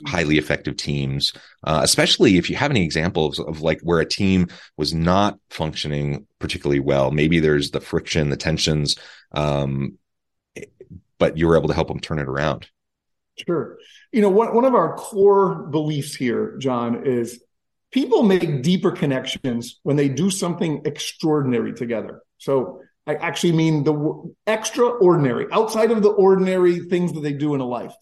highly 0.06 0.38
effective 0.38 0.76
teams, 0.76 1.32
uh, 1.64 1.80
especially 1.82 2.36
if 2.36 2.50
you 2.50 2.56
have 2.56 2.70
any 2.70 2.84
examples 2.84 3.38
of 3.38 3.60
like 3.60 3.80
where 3.82 4.00
a 4.00 4.08
team 4.08 4.48
was 4.76 4.92
not 4.92 5.38
functioning 5.50 6.26
particularly 6.38 6.80
well. 6.80 7.10
Maybe 7.10 7.40
there's 7.40 7.70
the 7.70 7.80
friction, 7.80 8.30
the 8.30 8.36
tensions. 8.36 8.96
Um, 9.32 9.98
but 11.18 11.38
you 11.38 11.46
were 11.46 11.56
able 11.56 11.68
to 11.68 11.74
help 11.74 11.88
them 11.88 12.00
turn 12.00 12.18
it 12.18 12.28
around. 12.28 12.68
Sure. 13.46 13.78
You 14.12 14.20
know, 14.20 14.30
one, 14.30 14.54
one 14.54 14.64
of 14.64 14.74
our 14.74 14.96
core 14.96 15.66
beliefs 15.66 16.14
here, 16.14 16.56
John, 16.58 17.04
is 17.04 17.42
people 17.92 18.22
make 18.22 18.62
deeper 18.62 18.90
connections 18.90 19.80
when 19.82 19.96
they 19.96 20.08
do 20.08 20.30
something 20.30 20.82
extraordinary 20.84 21.72
together. 21.72 22.22
So 22.38 22.82
I 23.06 23.14
actually 23.14 23.52
mean 23.52 23.84
the 23.84 24.34
extraordinary, 24.46 25.46
outside 25.52 25.90
of 25.90 26.02
the 26.02 26.10
ordinary 26.10 26.80
things 26.80 27.12
that 27.12 27.20
they 27.20 27.32
do 27.32 27.54
in 27.54 27.60
a 27.60 27.66
life. 27.66 27.94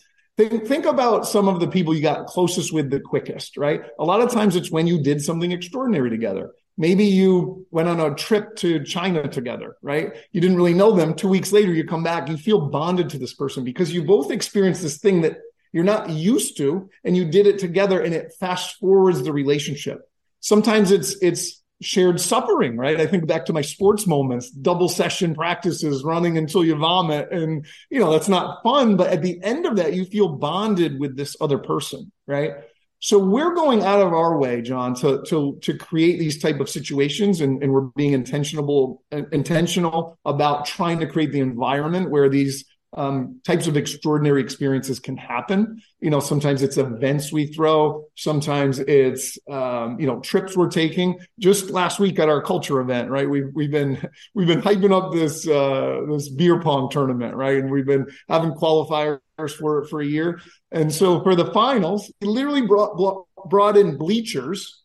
Think, 0.49 0.67
think 0.67 0.87
about 0.87 1.29
some 1.29 1.47
of 1.47 1.61
the 1.61 1.69
people 1.69 1.95
you 1.95 2.03
got 2.03 2.27
closest 2.27 2.73
with 2.73 2.91
the 2.91 2.99
quickest, 2.99 3.57
right? 3.57 3.83
A 4.01 4.05
lot 4.05 4.21
of 4.21 4.33
times 4.33 4.57
it's 4.57 4.73
when 4.73 4.89
you 4.89 5.01
did 5.01 5.23
something 5.23 5.53
extraordinary 5.53 6.11
together. 6.11 6.51
Maybe 6.77 7.05
you 7.05 7.65
went 7.71 7.89
on 7.89 8.01
a 8.01 8.13
trip 8.15 8.57
to 8.57 8.83
China 8.83 9.29
together, 9.29 9.77
right? 9.83 10.17
You 10.33 10.41
didn't 10.41 10.57
really 10.57 10.75
know 10.75 10.93
them. 10.93 11.15
Two 11.15 11.29
weeks 11.29 11.53
later, 11.53 11.73
you 11.73 11.85
come 11.85 12.03
back, 12.03 12.29
you 12.29 12.37
feel 12.37 12.69
bonded 12.71 13.11
to 13.11 13.19
this 13.19 13.35
person 13.35 13.63
because 13.63 13.93
you 13.93 14.03
both 14.03 14.33
experienced 14.33 14.83
this 14.83 14.99
thing 14.99 15.21
that 15.21 15.37
you're 15.73 15.85
not 15.85 16.11
used 16.11 16.57
to, 16.57 16.91
and 17.05 17.17
you 17.17 17.25
did 17.25 17.47
it 17.47 17.61
together, 17.61 18.01
and 18.01 18.13
it 18.13 18.33
fast 18.41 18.77
forwards 18.81 19.23
the 19.23 19.33
relationship. 19.33 20.01
Sometimes 20.41 20.91
it's 20.91 21.15
it's 21.23 21.62
shared 21.83 22.21
suffering, 22.21 22.77
right? 22.77 23.01
I 23.01 23.07
think 23.07 23.27
back 23.27 23.47
to 23.47 23.53
my 23.53 23.61
sports 23.61 24.07
moments, 24.07 24.51
double 24.51 24.89
session 24.89 25.35
practices, 25.35 26.05
running 26.05 26.39
until 26.39 26.65
you 26.65 26.77
vomit. 26.77 27.31
And, 27.31 27.67
you 27.91 28.01
know, 28.01 28.13
that's 28.13 28.29
not 28.29 28.63
fun. 28.63 28.97
But 28.97 29.11
at 29.11 29.23
the 29.23 29.43
end 29.43 29.67
of 29.67 29.77
that, 29.77 29.95
you 29.95 30.05
feel 30.05 30.29
bonded 30.29 30.99
with 30.99 31.17
this 31.17 31.37
other 31.41 31.59
person, 31.59 32.13
right? 32.27 32.53
So 33.01 33.19
we're 33.19 33.55
going 33.55 33.83
out 33.83 34.01
of 34.01 34.13
our 34.13 34.39
way, 34.39 34.63
John, 34.63 34.95
to 34.97 35.23
to 35.27 35.59
to 35.63 35.77
create 35.77 36.21
these 36.21 36.41
type 36.41 36.61
of 36.61 36.71
situations, 36.71 37.41
and, 37.41 37.61
and 37.61 37.73
we're 37.73 37.91
being 37.97 38.13
intentional 38.13 39.03
intentional 39.33 40.21
about 40.25 40.67
trying 40.67 41.01
to 41.01 41.09
create 41.09 41.33
the 41.33 41.41
environment 41.41 42.11
where 42.11 42.29
these 42.29 42.65
um, 42.95 43.41
types 43.45 43.67
of 43.67 43.77
extraordinary 43.77 44.43
experiences 44.43 45.01
can 45.01 45.17
happen. 45.17 45.83
You 46.01 46.11
know, 46.11 46.21
sometimes 46.21 46.63
it's 46.63 46.77
events 46.77 47.33
we 47.33 47.47
throw, 47.47 48.05
sometimes 48.17 48.79
it's 48.81 49.39
um, 49.51 49.99
you 49.99 50.07
know 50.07 50.21
trips 50.21 50.57
we're 50.57 50.69
taking. 50.69 51.19
Just 51.39 51.71
last 51.71 51.99
week 51.99 52.19
at 52.19 52.29
our 52.29 52.43
culture 52.43 52.81
event, 52.81 53.09
right? 53.09 53.29
We've 53.29 53.51
we've 53.55 53.71
been 53.71 54.07
we've 54.35 54.47
been 54.47 54.63
hyping 54.63 54.93
up 54.93 55.13
this 55.13 55.49
uh, 55.49 56.03
this 56.09 56.29
beer 56.29 56.61
pong 56.61 56.91
tournament, 56.91 57.35
right? 57.35 57.59
And 57.59 57.71
we've 57.71 57.87
been 57.87 58.07
having 58.29 58.53
qualifiers 58.53 59.21
for 59.59 59.85
for 59.87 60.01
a 60.01 60.07
year. 60.07 60.41
And 60.71 60.93
so 60.93 61.23
for 61.23 61.35
the 61.35 61.53
finals, 61.53 62.13
we 62.21 62.29
literally 62.29 62.67
brought 62.67 63.27
brought 63.49 63.77
in 63.77 63.97
bleachers 63.97 64.83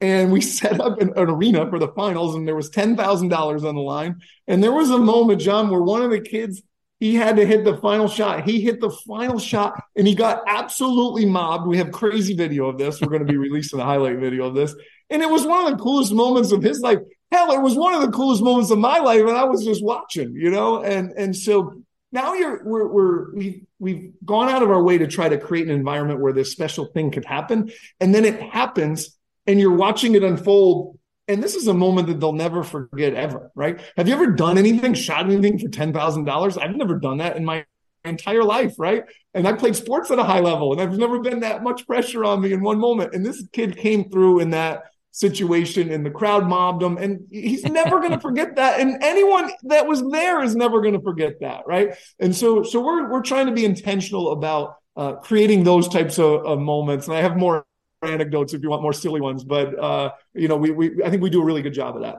and 0.00 0.32
we 0.32 0.40
set 0.40 0.80
up 0.80 1.00
an, 1.00 1.12
an, 1.16 1.30
arena 1.30 1.68
for 1.70 1.78
the 1.78 1.88
finals 1.88 2.34
and 2.34 2.46
there 2.46 2.56
was 2.56 2.68
$10,000 2.70 3.64
on 3.64 3.74
the 3.74 3.80
line 3.80 4.20
and 4.46 4.62
there 4.62 4.72
was 4.72 4.90
a 4.90 4.98
moment 4.98 5.40
John 5.40 5.70
where 5.70 5.80
one 5.80 6.02
of 6.02 6.10
the 6.10 6.20
kids 6.20 6.62
he 7.04 7.16
had 7.16 7.36
to 7.36 7.44
hit 7.44 7.64
the 7.64 7.76
final 7.76 8.08
shot. 8.08 8.44
He 8.44 8.62
hit 8.62 8.80
the 8.80 8.88
final 8.88 9.38
shot 9.38 9.78
and 9.94 10.06
he 10.06 10.14
got 10.14 10.42
absolutely 10.46 11.26
mobbed. 11.26 11.66
We 11.66 11.76
have 11.76 11.92
crazy 11.92 12.34
video 12.34 12.66
of 12.66 12.78
this. 12.78 12.98
We're 12.98 13.08
going 13.08 13.26
to 13.26 13.30
be 13.30 13.36
releasing 13.36 13.78
a 13.78 13.84
highlight 13.84 14.16
video 14.16 14.46
of 14.46 14.54
this. 14.54 14.74
And 15.10 15.20
it 15.20 15.28
was 15.28 15.44
one 15.44 15.66
of 15.66 15.76
the 15.76 15.84
coolest 15.84 16.14
moments 16.14 16.50
of 16.50 16.62
his 16.62 16.80
life. 16.80 17.00
Hell, 17.30 17.52
it 17.52 17.60
was 17.60 17.74
one 17.74 17.92
of 17.92 18.00
the 18.00 18.10
coolest 18.10 18.42
moments 18.42 18.70
of 18.70 18.78
my 18.78 19.00
life. 19.00 19.20
And 19.20 19.32
I 19.32 19.44
was 19.44 19.66
just 19.66 19.84
watching, 19.84 20.32
you 20.34 20.50
know? 20.50 20.82
And 20.82 21.12
and 21.12 21.36
so 21.36 21.74
now 22.10 22.32
you're 22.32 22.64
we're 22.64 22.86
we're 22.86 23.34
we've 23.34 23.66
we've 23.78 24.12
gone 24.24 24.48
out 24.48 24.62
of 24.62 24.70
our 24.70 24.82
way 24.82 24.96
to 24.96 25.06
try 25.06 25.28
to 25.28 25.36
create 25.36 25.68
an 25.68 25.74
environment 25.74 26.20
where 26.20 26.32
this 26.32 26.52
special 26.52 26.86
thing 26.86 27.10
could 27.10 27.26
happen. 27.26 27.70
And 28.00 28.14
then 28.14 28.24
it 28.24 28.40
happens 28.40 29.14
and 29.46 29.60
you're 29.60 29.76
watching 29.76 30.14
it 30.14 30.22
unfold 30.22 30.98
and 31.28 31.42
this 31.42 31.54
is 31.54 31.68
a 31.68 31.74
moment 31.74 32.08
that 32.08 32.20
they'll 32.20 32.32
never 32.32 32.62
forget 32.62 33.14
ever, 33.14 33.50
right? 33.54 33.80
Have 33.96 34.08
you 34.08 34.14
ever 34.14 34.32
done 34.32 34.58
anything, 34.58 34.94
shot 34.94 35.24
anything 35.24 35.58
for 35.58 35.68
$10,000? 35.68 36.62
I've 36.62 36.76
never 36.76 36.98
done 36.98 37.18
that 37.18 37.36
in 37.36 37.44
my 37.44 37.64
entire 38.04 38.44
life, 38.44 38.74
right? 38.78 39.04
And 39.32 39.48
I 39.48 39.54
played 39.54 39.76
sports 39.76 40.10
at 40.10 40.18
a 40.18 40.24
high 40.24 40.40
level 40.40 40.72
and 40.72 40.80
I've 40.80 40.98
never 40.98 41.20
been 41.20 41.40
that 41.40 41.62
much 41.62 41.86
pressure 41.86 42.24
on 42.24 42.42
me 42.42 42.52
in 42.52 42.60
one 42.60 42.78
moment. 42.78 43.14
And 43.14 43.24
this 43.24 43.46
kid 43.52 43.76
came 43.76 44.10
through 44.10 44.40
in 44.40 44.50
that 44.50 44.82
situation 45.14 45.92
and 45.92 46.04
the 46.04 46.10
crowd 46.10 46.46
mobbed 46.46 46.82
him 46.82 46.98
and 46.98 47.24
he's 47.30 47.62
never 47.70 48.00
going 48.00 48.10
to 48.10 48.18
forget 48.18 48.56
that 48.56 48.80
and 48.80 49.00
anyone 49.00 49.48
that 49.62 49.86
was 49.86 50.02
there 50.10 50.42
is 50.42 50.56
never 50.56 50.80
going 50.80 50.92
to 50.92 51.00
forget 51.00 51.34
that 51.40 51.62
right 51.68 51.94
and 52.18 52.34
so 52.34 52.64
so 52.64 52.80
we're 52.80 53.08
we're 53.08 53.22
trying 53.22 53.46
to 53.46 53.52
be 53.52 53.64
intentional 53.64 54.32
about 54.32 54.74
uh, 54.96 55.12
creating 55.12 55.62
those 55.62 55.86
types 55.86 56.18
of, 56.18 56.44
of 56.44 56.58
moments 56.58 57.06
and 57.06 57.16
i 57.16 57.20
have 57.20 57.36
more 57.36 57.64
anecdotes 58.04 58.54
if 58.54 58.62
you 58.62 58.70
want 58.70 58.82
more 58.82 58.92
silly 58.92 59.20
ones. 59.20 59.44
But 59.44 59.78
uh, 59.78 60.12
you 60.34 60.48
know, 60.48 60.56
we 60.56 60.70
we 60.70 61.02
I 61.04 61.10
think 61.10 61.22
we 61.22 61.30
do 61.30 61.42
a 61.42 61.44
really 61.44 61.62
good 61.62 61.74
job 61.74 61.96
of 61.96 62.02
that. 62.02 62.16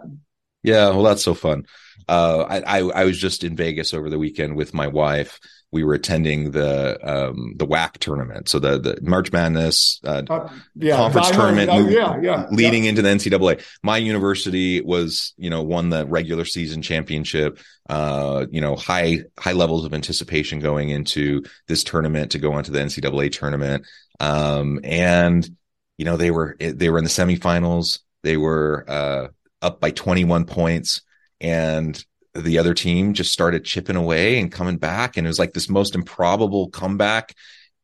Yeah, 0.66 0.90
well, 0.90 1.04
that's 1.04 1.24
so 1.24 1.36
fun. 1.36 1.68
Uh, 2.10 2.44
I, 2.50 2.80
I, 2.80 3.02
I 3.02 3.06
was 3.06 3.20
just 3.20 3.44
in 3.44 3.56
Vegas 3.56 3.94
over 3.94 4.10
the 4.10 4.18
weekend 4.18 4.56
with 4.56 4.74
my 4.74 4.88
wife. 4.88 5.40
We 5.72 5.84
were 5.84 5.94
attending 5.94 6.52
the 6.52 6.98
um, 7.04 7.54
the 7.58 7.68
WAC 7.68 7.98
tournament, 7.98 8.50
so 8.50 8.60
the 8.60 8.80
the 8.80 8.98
March 9.02 9.32
Madness 9.32 10.00
uh, 10.06 10.24
uh, 10.28 10.50
yeah, 10.76 10.96
conference 10.96 11.32
tournament, 11.32 11.70
uh, 11.70 11.88
yeah, 11.88 12.20
yeah, 12.22 12.48
leading 12.50 12.86
yeah. 12.86 12.90
into 12.90 13.02
the 13.02 13.10
NCAA. 13.10 13.64
My 13.84 13.98
university 13.98 14.82
was, 14.82 15.34
you 15.38 15.50
know, 15.50 15.62
won 15.62 15.90
the 15.90 16.06
regular 16.08 16.46
season 16.46 16.82
championship. 16.82 17.60
Uh, 17.90 18.46
you 18.52 18.62
know, 18.62 18.76
high 18.76 19.20
high 19.38 19.52
levels 19.52 19.86
of 19.86 19.94
anticipation 19.94 20.60
going 20.60 20.90
into 20.90 21.44
this 21.68 21.84
tournament 21.84 22.32
to 22.32 22.40
go 22.40 22.54
on 22.54 22.64
to 22.64 22.72
the 22.72 22.80
NCAA 22.80 23.32
tournament, 23.32 23.86
um, 24.20 24.80
and 24.84 25.50
you 25.98 26.06
know, 26.06 26.18
they 26.18 26.32
were 26.32 26.56
they 26.60 26.90
were 26.90 26.98
in 26.98 27.04
the 27.04 27.10
semifinals. 27.10 28.00
They 28.24 28.38
were 28.38 28.86
uh, 28.88 29.28
up 29.62 29.80
by 29.80 29.92
21 29.92 30.46
points, 30.46 31.02
and 31.40 32.04
the 32.34 32.60
other 32.60 32.74
team 32.74 33.14
just 33.14 33.32
started 33.32 33.64
chipping 33.64 33.96
away 33.96 34.40
and 34.40 34.52
coming 34.52 34.78
back, 34.78 35.18
and 35.18 35.26
it 35.26 35.30
was 35.30 35.40
like 35.40 35.54
this 35.54 35.70
most 35.70 35.96
improbable 35.96 36.70
comeback. 36.70 37.34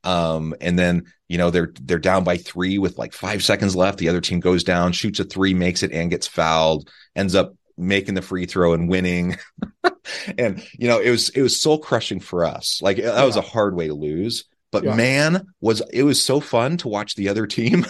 Um, 0.03 0.55
and 0.59 0.77
then 0.77 1.05
you 1.29 1.37
know 1.37 1.51
they're 1.51 1.73
they're 1.81 1.99
down 1.99 2.23
by 2.23 2.37
three 2.37 2.77
with 2.77 2.97
like 2.97 3.13
five 3.13 3.43
seconds 3.43 3.75
left. 3.75 3.99
The 3.99 4.09
other 4.09 4.21
team 4.21 4.39
goes 4.39 4.63
down, 4.63 4.91
shoots 4.91 5.19
a 5.19 5.23
three, 5.23 5.53
makes 5.53 5.83
it, 5.83 5.91
and 5.91 6.09
gets 6.09 6.27
fouled. 6.27 6.89
Ends 7.15 7.35
up 7.35 7.55
making 7.77 8.15
the 8.15 8.21
free 8.21 8.45
throw 8.45 8.73
and 8.73 8.89
winning. 8.89 9.37
and 10.37 10.65
you 10.77 10.87
know 10.87 10.99
it 10.99 11.09
was 11.09 11.29
it 11.29 11.41
was 11.41 11.59
soul 11.59 11.79
crushing 11.79 12.19
for 12.19 12.45
us. 12.45 12.81
Like 12.81 12.97
that 12.97 13.25
was 13.25 13.37
a 13.37 13.41
hard 13.41 13.75
way 13.75 13.87
to 13.87 13.93
lose. 13.93 14.45
But 14.71 14.83
yeah. 14.83 14.95
man, 14.95 15.47
was 15.59 15.81
it 15.91 16.03
was 16.03 16.21
so 16.21 16.39
fun 16.39 16.77
to 16.77 16.87
watch 16.87 17.15
the 17.15 17.29
other 17.29 17.45
team. 17.45 17.85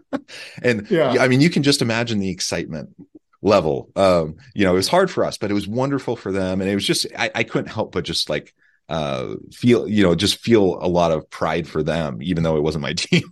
and 0.62 0.90
yeah. 0.90 1.16
I 1.20 1.28
mean, 1.28 1.40
you 1.40 1.50
can 1.50 1.62
just 1.62 1.82
imagine 1.82 2.18
the 2.18 2.30
excitement 2.30 2.94
level. 3.42 3.90
Um, 3.94 4.36
you 4.54 4.64
know, 4.64 4.72
it 4.72 4.76
was 4.76 4.88
hard 4.88 5.10
for 5.10 5.24
us, 5.24 5.36
but 5.36 5.50
it 5.50 5.54
was 5.54 5.68
wonderful 5.68 6.16
for 6.16 6.32
them. 6.32 6.60
And 6.60 6.70
it 6.70 6.74
was 6.74 6.86
just 6.86 7.06
I, 7.16 7.30
I 7.34 7.44
couldn't 7.44 7.72
help 7.72 7.92
but 7.92 8.04
just 8.04 8.28
like 8.30 8.54
uh 8.88 9.34
feel 9.52 9.88
you 9.88 10.02
know 10.02 10.14
just 10.14 10.38
feel 10.38 10.78
a 10.82 10.88
lot 10.88 11.10
of 11.10 11.28
pride 11.30 11.66
for 11.66 11.82
them 11.82 12.18
even 12.22 12.42
though 12.42 12.56
it 12.56 12.62
wasn't 12.62 12.82
my 12.82 12.92
team 12.96 13.22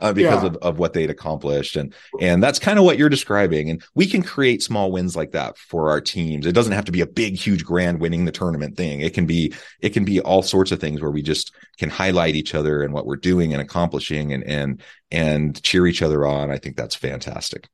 uh, 0.00 0.12
because 0.12 0.42
yeah. 0.42 0.48
of, 0.48 0.56
of 0.56 0.78
what 0.78 0.92
they'd 0.92 1.10
accomplished. 1.10 1.76
And 1.76 1.94
and 2.20 2.42
that's 2.42 2.58
kind 2.58 2.78
of 2.78 2.84
what 2.84 2.98
you're 2.98 3.08
describing. 3.08 3.70
And 3.70 3.82
we 3.94 4.06
can 4.06 4.22
create 4.22 4.62
small 4.62 4.92
wins 4.92 5.16
like 5.16 5.32
that 5.32 5.56
for 5.56 5.90
our 5.90 6.00
teams. 6.00 6.46
It 6.46 6.52
doesn't 6.52 6.72
have 6.72 6.84
to 6.86 6.92
be 6.92 7.00
a 7.00 7.06
big 7.06 7.36
huge 7.36 7.64
grand 7.64 8.00
winning 8.00 8.24
the 8.24 8.32
tournament 8.32 8.76
thing. 8.76 9.00
It 9.00 9.14
can 9.14 9.26
be 9.26 9.54
it 9.80 9.90
can 9.90 10.04
be 10.04 10.20
all 10.20 10.42
sorts 10.42 10.72
of 10.72 10.80
things 10.80 11.00
where 11.00 11.10
we 11.10 11.22
just 11.22 11.52
can 11.78 11.90
highlight 11.90 12.34
each 12.34 12.54
other 12.54 12.82
and 12.82 12.92
what 12.92 13.06
we're 13.06 13.16
doing 13.16 13.52
and 13.52 13.62
accomplishing 13.62 14.32
and 14.32 14.44
and 14.44 14.82
and 15.10 15.62
cheer 15.62 15.86
each 15.86 16.02
other 16.02 16.26
on. 16.26 16.50
I 16.50 16.58
think 16.58 16.76
that's 16.76 16.94
fantastic. 16.94 17.68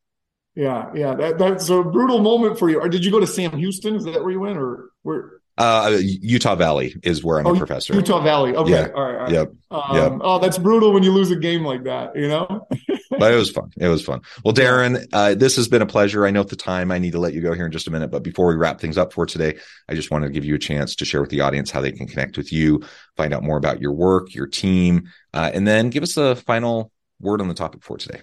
Yeah 0.54 0.90
yeah. 0.94 1.14
That, 1.14 1.38
that's 1.38 1.68
a 1.68 1.82
brutal 1.82 2.20
moment 2.20 2.58
for 2.58 2.68
you. 2.68 2.80
Or 2.80 2.88
did 2.88 3.04
you 3.04 3.10
go 3.10 3.20
to 3.20 3.26
sam 3.26 3.56
houston? 3.56 3.96
Is 3.96 4.04
that 4.04 4.22
where 4.22 4.32
you 4.32 4.40
went 4.40 4.58
or 4.58 4.90
where 5.02 5.39
uh, 5.60 5.98
Utah 6.00 6.54
Valley 6.54 6.96
is 7.02 7.22
where 7.22 7.38
I'm 7.38 7.46
oh, 7.46 7.54
a 7.54 7.58
professor. 7.58 7.94
Utah 7.94 8.22
Valley. 8.22 8.56
Okay. 8.56 8.70
Yeah. 8.70 8.88
All 8.94 9.04
right. 9.04 9.14
All 9.14 9.24
right. 9.24 9.32
Yep. 9.32 9.52
Um, 9.70 9.96
yep. 9.96 10.12
Oh, 10.22 10.38
that's 10.38 10.56
brutal 10.56 10.92
when 10.92 11.02
you 11.02 11.12
lose 11.12 11.30
a 11.30 11.36
game 11.36 11.64
like 11.64 11.84
that, 11.84 12.16
you 12.16 12.28
know? 12.28 12.66
but 13.18 13.32
it 13.32 13.36
was 13.36 13.50
fun. 13.50 13.70
It 13.76 13.88
was 13.88 14.02
fun. 14.02 14.22
Well, 14.42 14.54
Darrin, 14.54 15.06
uh, 15.12 15.34
this 15.34 15.56
has 15.56 15.68
been 15.68 15.82
a 15.82 15.86
pleasure. 15.86 16.24
I 16.26 16.30
know 16.30 16.40
at 16.40 16.48
the 16.48 16.56
time 16.56 16.90
I 16.90 16.98
need 16.98 17.12
to 17.12 17.20
let 17.20 17.34
you 17.34 17.42
go 17.42 17.52
here 17.52 17.66
in 17.66 17.72
just 17.72 17.86
a 17.86 17.90
minute, 17.90 18.10
but 18.10 18.22
before 18.22 18.48
we 18.48 18.54
wrap 18.54 18.80
things 18.80 18.96
up 18.96 19.12
for 19.12 19.26
today, 19.26 19.58
I 19.86 19.94
just 19.94 20.10
wanted 20.10 20.28
to 20.28 20.32
give 20.32 20.46
you 20.46 20.54
a 20.54 20.58
chance 20.58 20.96
to 20.96 21.04
share 21.04 21.20
with 21.20 21.30
the 21.30 21.42
audience 21.42 21.70
how 21.70 21.82
they 21.82 21.92
can 21.92 22.06
connect 22.06 22.38
with 22.38 22.52
you, 22.52 22.82
find 23.18 23.34
out 23.34 23.42
more 23.42 23.58
about 23.58 23.82
your 23.82 23.92
work, 23.92 24.34
your 24.34 24.46
team, 24.46 25.10
uh, 25.34 25.50
and 25.52 25.68
then 25.68 25.90
give 25.90 26.02
us 26.02 26.16
a 26.16 26.36
final 26.36 26.90
word 27.20 27.42
on 27.42 27.48
the 27.48 27.54
topic 27.54 27.82
for 27.82 27.98
today. 27.98 28.22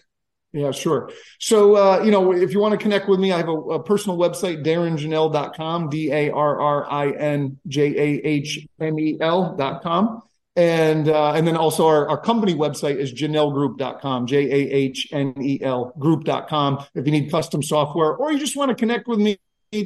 Yeah, 0.57 0.71
sure. 0.71 1.11
So, 1.37 1.75
uh, 1.75 2.01
you 2.03 2.09
know, 2.09 2.33
if 2.33 2.51
you 2.51 2.59
want 2.59 2.71
to 2.71 2.79
connect 2.79 3.07
with 3.07 3.19
me, 3.19 3.31
I 3.31 3.37
have 3.37 3.47
a, 3.47 3.51
a 3.51 3.83
personal 3.83 4.17
website, 4.17 4.65
darrinjahnel.com, 4.65 5.89
D 5.89 6.11
A 6.11 6.31
R 6.31 6.59
R 6.59 6.91
I 6.91 7.11
N 7.11 7.59
J 7.67 7.95
A 7.95 8.27
H 8.27 8.65
N 8.79 8.97
E 8.97 9.17
L.com. 9.21 10.23
And 10.55 11.09
uh, 11.09 11.33
and 11.33 11.45
then 11.45 11.55
also 11.55 11.85
our, 11.85 12.09
our 12.09 12.19
company 12.19 12.55
website 12.55 12.95
is 12.95 13.13
jahnelgroup.com, 13.13 14.25
J 14.25 14.45
A 14.45 14.73
H 14.73 15.09
N 15.11 15.35
E 15.39 15.59
L 15.61 15.93
group.com. 15.99 16.83
If 16.95 17.05
you 17.05 17.11
need 17.11 17.29
custom 17.29 17.61
software 17.61 18.15
or 18.15 18.31
you 18.31 18.39
just 18.39 18.55
want 18.55 18.69
to 18.69 18.75
connect 18.75 19.07
with 19.07 19.19
me, 19.19 19.37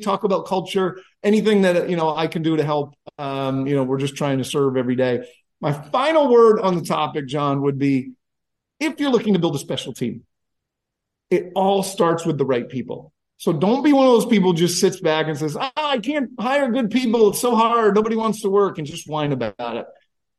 talk 0.01 0.23
about 0.23 0.45
culture, 0.45 1.01
anything 1.21 1.63
that, 1.63 1.89
you 1.89 1.97
know, 1.97 2.15
I 2.15 2.27
can 2.27 2.43
do 2.43 2.55
to 2.55 2.63
help, 2.63 2.95
um, 3.17 3.67
you 3.67 3.75
know, 3.75 3.84
we're 3.84 3.99
just 3.99 4.15
trying 4.15 4.38
to 4.38 4.45
serve 4.45 4.77
every 4.77 4.95
day. 4.95 5.27
My 5.60 5.73
final 5.73 6.31
word 6.31 6.62
on 6.62 6.75
the 6.75 6.86
topic, 6.86 7.27
John, 7.27 7.62
would 7.63 7.77
be 7.77 8.13
if 8.79 9.01
you're 9.01 9.12
looking 9.12 9.34
to 9.34 9.39
build 9.39 9.55
a 9.55 9.60
special 9.60 9.93
team, 9.93 10.23
it 11.31 11.51
all 11.55 11.81
starts 11.81 12.25
with 12.25 12.37
the 12.37 12.45
right 12.45 12.67
people. 12.69 13.13
So 13.37 13.51
don't 13.51 13.81
be 13.83 13.91
one 13.91 14.05
of 14.05 14.11
those 14.11 14.27
people 14.27 14.53
just 14.53 14.79
sits 14.79 14.99
back 14.99 15.27
and 15.27 15.35
says, 15.35 15.57
oh, 15.59 15.71
I 15.75 15.97
can't 15.97 16.29
hire 16.39 16.69
good 16.69 16.91
people. 16.91 17.29
It's 17.29 17.39
so 17.39 17.55
hard. 17.55 17.95
Nobody 17.95 18.15
wants 18.15 18.41
to 18.41 18.49
work 18.49 18.77
and 18.77 18.85
just 18.85 19.09
whine 19.09 19.31
about 19.31 19.77
it. 19.77 19.87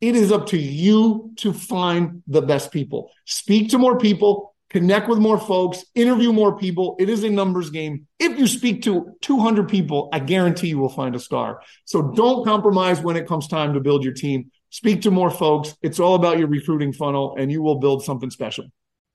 It 0.01 0.15
is 0.15 0.31
up 0.31 0.47
to 0.49 0.59
you 0.59 1.33
to 1.39 1.53
find 1.53 2.23
the 2.29 2.43
best 2.43 2.71
people. 2.71 3.11
Speak 3.25 3.71
to 3.71 3.79
more 3.79 3.99
people, 3.99 4.55
connect 4.71 5.09
with 5.09 5.19
more 5.19 5.39
folks, 5.39 5.85
interview 5.95 6.33
more 6.33 6.57
people. 6.57 6.97
It 7.01 7.09
is 7.09 7.25
a 7.25 7.31
numbers 7.31 7.71
game. 7.71 8.07
If 8.21 8.39
you 8.39 8.47
speak 8.47 8.83
to 8.83 9.17
200 9.23 9.69
people, 9.69 10.09
I 10.13 10.21
guarantee 10.21 10.69
you 10.69 10.79
will 10.79 10.89
find 10.89 11.17
a 11.17 11.21
star. 11.21 11.61
So 11.87 12.13
don't 12.13 12.45
compromise 12.45 13.01
when 13.01 13.17
it 13.17 13.27
comes 13.27 13.49
time 13.49 13.75
to 13.75 13.81
build 13.81 14.05
your 14.05 14.15
team. 14.15 14.51
Speak 14.71 15.03
to 15.03 15.11
more 15.11 15.31
folks. 15.31 15.77
It's 15.83 15.99
all 15.99 16.15
about 16.15 16.39
your 16.39 16.49
recruiting 16.49 16.93
funnel 16.93 17.35
and 17.37 17.51
you 17.51 17.63
will 17.63 17.77
build 17.77 18.05
something 18.05 18.31
special. 18.31 18.67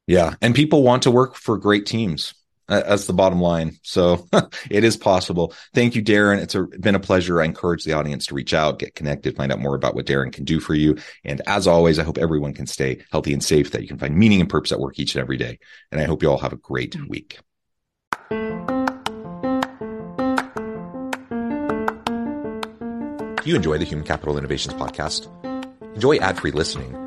Yeah. 0.07 0.35
And 0.41 0.55
people 0.55 0.83
want 0.83 1.03
to 1.03 1.11
work 1.11 1.35
for 1.35 1.57
great 1.57 1.85
teams. 1.85 2.33
That's 2.67 3.07
the 3.07 3.13
bottom 3.13 3.39
line. 3.39 3.77
So 3.83 4.27
it 4.69 4.83
is 4.83 4.97
possible. 4.97 5.53
Thank 5.73 5.95
you, 5.95 6.01
Darrin. 6.01 6.39
It's 6.39 6.55
a, 6.55 6.63
been 6.63 6.95
a 6.95 6.99
pleasure. 6.99 7.41
I 7.41 7.45
encourage 7.45 7.85
the 7.85 7.93
audience 7.93 8.25
to 8.27 8.35
reach 8.35 8.53
out, 8.53 8.79
get 8.79 8.95
connected, 8.95 9.37
find 9.37 9.53
out 9.53 9.59
more 9.59 9.75
about 9.75 9.95
what 9.95 10.05
Darrin 10.05 10.31
can 10.31 10.43
do 10.43 10.59
for 10.59 10.73
you. 10.73 10.97
And 11.23 11.41
as 11.47 11.65
always, 11.65 11.97
I 11.97 12.03
hope 12.03 12.17
everyone 12.17 12.53
can 12.53 12.67
stay 12.67 13.05
healthy 13.11 13.31
and 13.31 13.43
safe, 13.43 13.71
that 13.71 13.81
you 13.81 13.87
can 13.87 13.97
find 13.97 14.17
meaning 14.17 14.41
and 14.41 14.49
purpose 14.49 14.73
at 14.73 14.79
work 14.79 14.99
each 14.99 15.15
and 15.15 15.21
every 15.21 15.37
day. 15.37 15.59
And 15.91 16.01
I 16.01 16.05
hope 16.05 16.21
you 16.21 16.29
all 16.29 16.39
have 16.39 16.53
a 16.53 16.57
great 16.57 16.93
mm-hmm. 16.93 17.07
week. 17.07 17.39
Do 23.43 23.51
you 23.51 23.55
enjoy 23.55 23.77
the 23.77 23.85
Human 23.85 24.05
Capital 24.05 24.37
Innovations 24.37 24.73
podcast? 24.73 25.29
Enjoy 25.95 26.17
ad 26.17 26.37
free 26.37 26.51
listening 26.51 27.06